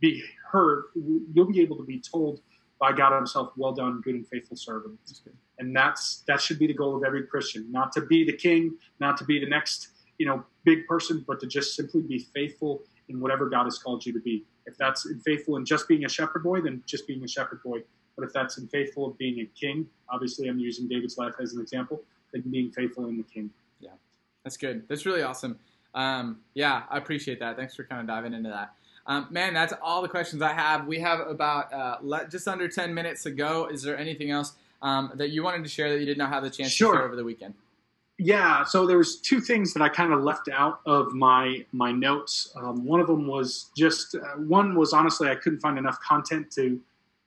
[0.00, 2.40] be heard, you'll be able to be told
[2.78, 4.98] by God Himself, "Well done, good and faithful servant."
[5.58, 8.76] And that's that should be the goal of every Christian: not to be the king,
[8.98, 9.88] not to be the next,
[10.18, 14.04] you know, big person, but to just simply be faithful in whatever God has called
[14.06, 14.44] you to be.
[14.66, 17.82] If that's faithful in just being a shepherd boy, then just being a shepherd boy.
[18.16, 21.54] But if that's in faithful of being a king, obviously I'm using David's life as
[21.54, 23.50] an example, then being faithful in the king.
[23.80, 23.90] Yeah,
[24.44, 24.86] that's good.
[24.88, 25.58] That's really awesome.
[25.94, 27.56] Um, yeah, I appreciate that.
[27.56, 28.74] Thanks for kind of diving into that.
[29.06, 30.86] Um, man, that's all the questions I have.
[30.86, 33.66] We have about uh, le- just under 10 minutes to go.
[33.66, 36.42] Is there anything else um, that you wanted to share that you did not have
[36.42, 36.92] the chance sure.
[36.92, 37.54] to share over the weekend?
[38.22, 41.90] Yeah, so there was two things that I kind of left out of my my
[41.90, 42.52] notes.
[42.54, 46.50] Um, one of them was just uh, one was honestly I couldn't find enough content
[46.52, 46.78] to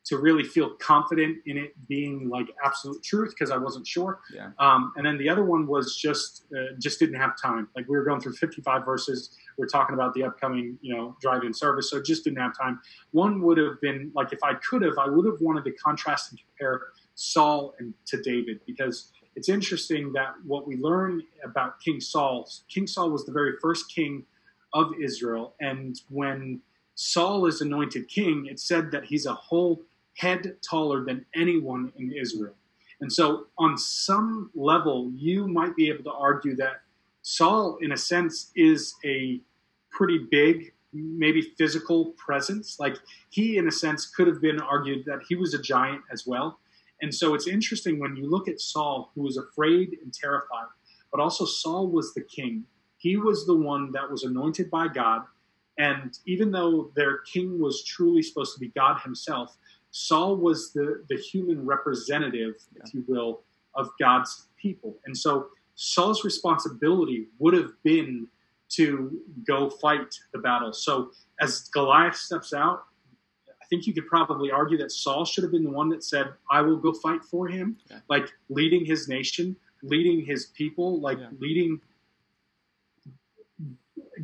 [0.06, 4.20] to really feel confident in it being like absolute truth because I wasn't sure.
[4.32, 4.52] Yeah.
[4.60, 7.70] Um, and then the other one was just uh, just didn't have time.
[7.76, 9.36] Like we were going through 55 verses.
[9.58, 12.80] We are talking about the upcoming you know drive-in service, so just didn't have time.
[13.12, 16.32] One would have been like if I could have, I would have wanted to contrast
[16.32, 16.82] and compare
[17.16, 22.88] Saul and to David because it's interesting that what we learn about King Saul, King
[22.88, 24.26] Saul was the very first king
[24.74, 26.62] of Israel, and when
[26.96, 29.82] Saul is anointed king, it said that he's a whole
[30.18, 32.54] head taller than anyone in Israel.
[33.02, 36.83] And so, on some level, you might be able to argue that
[37.24, 39.40] Saul, in a sense, is a
[39.90, 42.80] pretty big, maybe physical presence.
[42.80, 42.98] Like
[43.30, 46.60] he, in a sense, could have been argued that he was a giant as well.
[47.02, 50.68] And so it's interesting when you look at Saul, who was afraid and terrified,
[51.12, 52.66] but also Saul was the king.
[52.98, 55.24] He was the one that was anointed by God.
[55.78, 59.58] And even though their king was truly supposed to be God himself,
[59.92, 62.84] Saul was the, the human representative, yeah.
[62.86, 63.42] if you will,
[63.76, 64.98] of God's people.
[65.06, 68.28] And so Saul's responsibility would have been
[68.70, 70.74] to go fight the battle.
[70.74, 72.86] So as Goliath steps out,
[73.48, 76.34] I think you could probably argue that Saul should have been the one that said,
[76.52, 78.00] I will go fight for him, yeah.
[78.10, 81.30] like leading his nation, leading his people, like yeah.
[81.40, 81.80] leading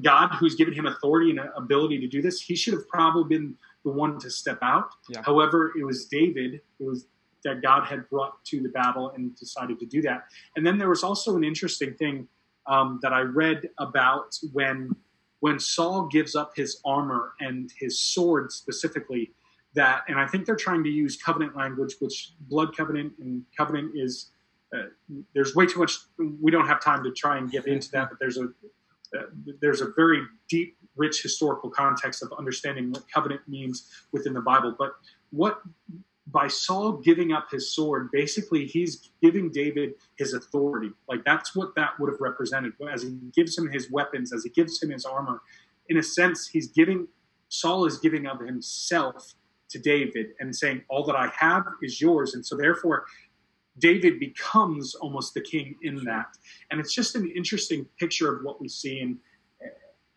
[0.02, 2.42] God, who's given him authority and ability to do this.
[2.42, 4.90] He should have probably been the one to step out.
[5.10, 5.22] Yeah.
[5.24, 7.08] However, it was David, it was
[7.44, 10.26] that God had brought to the battle and decided to do that.
[10.56, 12.28] And then there was also an interesting thing
[12.68, 14.96] um, that I read about when
[15.42, 19.32] when Saul gives up his armor and his sword specifically.
[19.76, 23.92] That and I think they're trying to use covenant language, which blood covenant and covenant
[23.96, 24.32] is.
[24.76, 24.84] Uh,
[25.34, 25.98] there's way too much.
[26.18, 28.50] We don't have time to try and get into that, but there's a
[29.18, 29.24] uh,
[29.62, 34.76] there's a very deep rich historical context of understanding what covenant means within the Bible.
[34.78, 34.92] But
[35.32, 35.62] what
[36.32, 40.92] by Saul giving up his sword, basically he's giving David his authority.
[41.08, 42.74] Like that's what that would have represented.
[42.92, 45.42] As he gives him his weapons, as he gives him his armor,
[45.88, 47.08] in a sense, he's giving
[47.50, 49.34] Saul is giving of himself
[49.70, 52.36] to David and saying, All that I have is yours.
[52.36, 53.06] And so therefore
[53.80, 56.28] David becomes almost the king in that.
[56.70, 59.00] And it's just an interesting picture of what we see.
[59.00, 59.18] And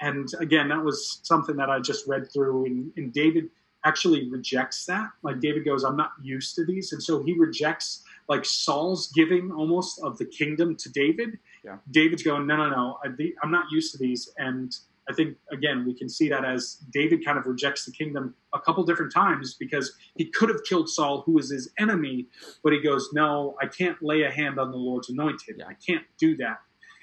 [0.01, 2.67] and again, that was something that I just read through.
[2.67, 3.51] And, and David
[3.85, 5.11] actually rejects that.
[5.23, 6.93] Like David goes, I'm not used to these.
[6.93, 11.39] And so he rejects like Saul's giving almost of the kingdom to David.
[11.65, 11.79] Yeah.
[11.91, 13.09] David's going, no, no, no, I,
[13.43, 14.33] I'm not used to these.
[14.39, 14.75] And
[15.09, 18.61] I think again we can see that as David kind of rejects the kingdom a
[18.61, 22.27] couple different times because he could have killed Saul, who was his enemy,
[22.63, 25.63] but he goes, "No, I can't lay a hand on the Lord's anointed.
[25.67, 26.61] I can't do that."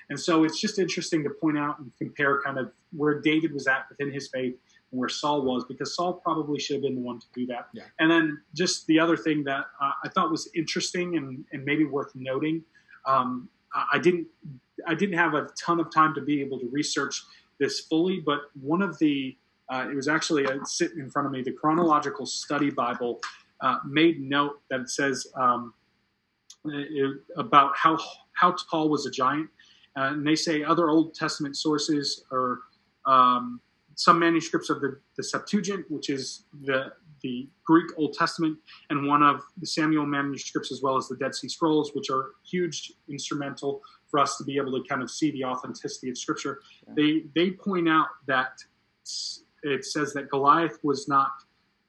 [0.09, 3.67] And so it's just interesting to point out and compare kind of where David was
[3.67, 4.55] at within his faith
[4.91, 7.67] where Saul was, because Saul probably should have been the one to do that.
[7.73, 7.83] Yeah.
[7.99, 11.85] And then just the other thing that uh, I thought was interesting and, and maybe
[11.85, 12.63] worth noting,
[13.05, 13.49] um,
[13.93, 14.27] I didn't
[14.87, 17.23] I didn't have a ton of time to be able to research
[17.59, 19.37] this fully, but one of the
[19.71, 21.43] uh, it was actually uh, sitting in front of me.
[21.43, 23.19] The chronological study Bible
[23.61, 25.73] uh, made note that it says um,
[26.65, 27.99] it, about how
[28.33, 29.49] how tall was a giant,
[29.95, 32.61] uh, and they say other Old Testament sources or
[33.05, 33.61] um,
[33.99, 38.57] some manuscripts of the, the Septuagint, which is the the Greek Old Testament,
[38.89, 42.27] and one of the Samuel manuscripts, as well as the Dead Sea Scrolls, which are
[42.49, 46.61] huge instrumental for us to be able to kind of see the authenticity of Scripture.
[46.87, 46.93] Yeah.
[46.95, 48.53] They they point out that
[49.63, 51.31] it says that Goliath was not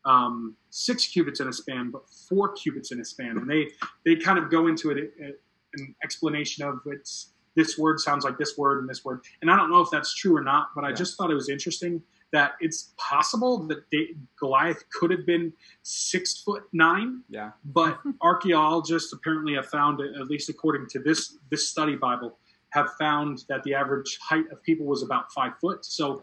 [0.05, 3.69] um, six cubits in a span, but four cubits in a span, and they
[4.05, 5.15] they kind of go into it,
[5.75, 9.57] an explanation of it's this word sounds like this word and this word, and I
[9.57, 12.53] don't know if that's true or not, but I just thought it was interesting that
[12.61, 17.23] it's possible that they, Goliath could have been six foot nine.
[17.29, 17.51] Yeah.
[17.65, 22.39] But archaeologists apparently have found, at least according to this this study Bible,
[22.71, 25.85] have found that the average height of people was about five foot.
[25.85, 26.23] So.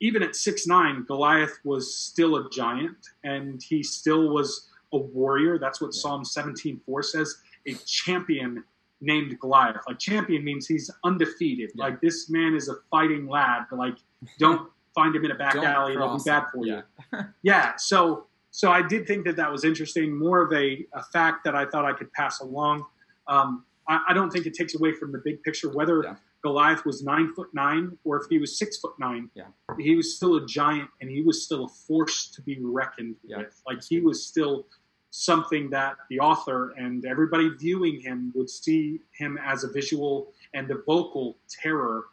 [0.00, 5.58] Even at six nine, Goliath was still a giant, and he still was a warrior.
[5.58, 6.00] That's what yeah.
[6.02, 7.34] Psalm seventeen four says.
[7.66, 8.62] A champion
[9.00, 9.82] named Goliath.
[9.86, 11.70] Like champion means he's undefeated.
[11.74, 11.84] Yeah.
[11.84, 13.64] Like this man is a fighting lad.
[13.72, 13.96] Like
[14.38, 16.82] don't find him in a back Don't alley it'll be bad for you.
[17.12, 17.22] Yeah.
[17.42, 17.76] yeah.
[17.76, 20.18] So so I did think that that was interesting.
[20.18, 22.84] More of a, a fact that I thought I could pass along.
[23.26, 26.16] Um, I, I, don't think it takes away from the big picture whether yeah.
[26.42, 29.30] Goliath was nine foot nine or if he was six foot nine.
[29.34, 29.44] Yeah.
[29.78, 33.38] He was still a giant and he was still a force to be reckoned yeah.
[33.38, 33.60] with.
[33.66, 34.66] Like he was still
[35.10, 40.70] something that the author and everybody viewing him would see him as a visual and
[40.70, 42.04] a vocal terror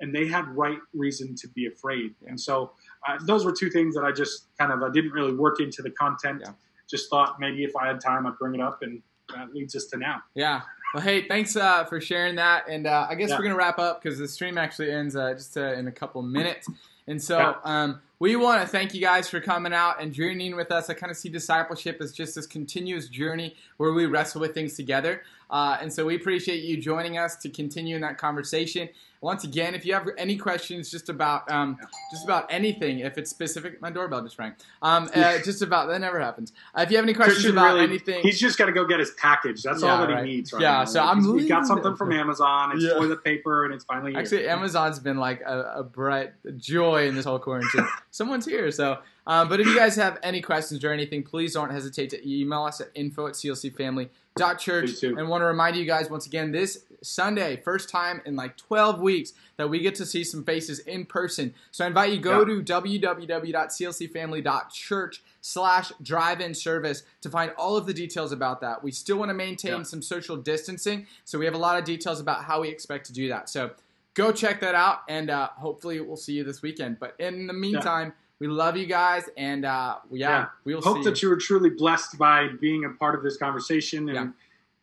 [0.00, 2.14] and they had right reason to be afraid.
[2.26, 2.72] And so
[3.06, 5.82] uh, those were two things that I just kind of I didn't really work into
[5.82, 6.42] the content.
[6.44, 6.52] Yeah.
[6.90, 9.00] just thought maybe if I had time, I'd bring it up, and
[9.34, 10.22] that leads us to now.
[10.34, 10.62] Yeah.
[10.92, 13.36] Well, hey, thanks uh, for sharing that, and uh, I guess Yeah.
[13.38, 16.20] we're gonna wrap up because the stream actually ends uh, just uh, in a couple
[16.22, 16.66] minutes,
[17.06, 17.54] and so Yeah.
[17.64, 20.90] um, we want to thank you guys for coming out and journeying with us.
[20.90, 24.76] I kind of see discipleship as just this continuous journey where we wrestle with things
[24.76, 28.88] together, uh, and so we appreciate you joining us to continue in that conversation.
[29.22, 31.76] Once again, if you have any questions just about um,
[32.10, 34.54] just about anything, if it's specific, my doorbell just rang.
[34.80, 36.52] Um, uh, just about that never happens.
[36.74, 38.86] Uh, if you have any questions Christian about really, anything, he's just got to go
[38.86, 39.62] get his package.
[39.62, 40.24] That's Yeah, all that right.
[40.24, 40.84] he needs right Yeah, now.
[40.86, 42.72] so Like, I'm he's- we got something from Amazon.
[42.74, 42.94] It's Yeah.
[42.94, 44.20] toilet paper, and it's finally here.
[44.20, 47.86] Actually, Amazon's been like a, a bright joy in this whole quarantine.
[48.10, 48.98] Someone's here, so.
[49.30, 52.64] Um, but if you guys have any questions or anything, please don't hesitate to email
[52.64, 55.02] us at info at clcfamily.church.
[55.04, 59.00] And want to remind you guys once again, this Sunday, first time in like 12
[59.00, 61.54] weeks that we get to see some faces in person.
[61.70, 62.60] So I invite you to go Yeah.
[62.60, 68.82] to www.clcfamily.church slash drive-in service to find all of the details about that.
[68.82, 69.82] We still want to maintain Yeah.
[69.84, 73.12] some social distancing, so we have a lot of details about how we expect to
[73.12, 73.48] do that.
[73.48, 73.70] So
[74.14, 76.98] go check that out, and uh, hopefully we'll see you this weekend.
[76.98, 80.46] But in the meantime, we love you guys, and uh, yeah, Yeah.
[80.64, 84.08] we'll Hope see that you were truly blessed by being a part of this conversation,
[84.08, 84.28] and Yeah.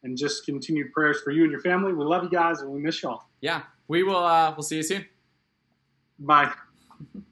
[0.03, 1.91] and just continued prayers for you and your family.
[1.91, 3.24] We love you guys, and we miss y'all.
[3.41, 4.16] Yeah, we will.
[4.24, 5.05] Uh, we'll see you soon.
[6.20, 6.53] Bye.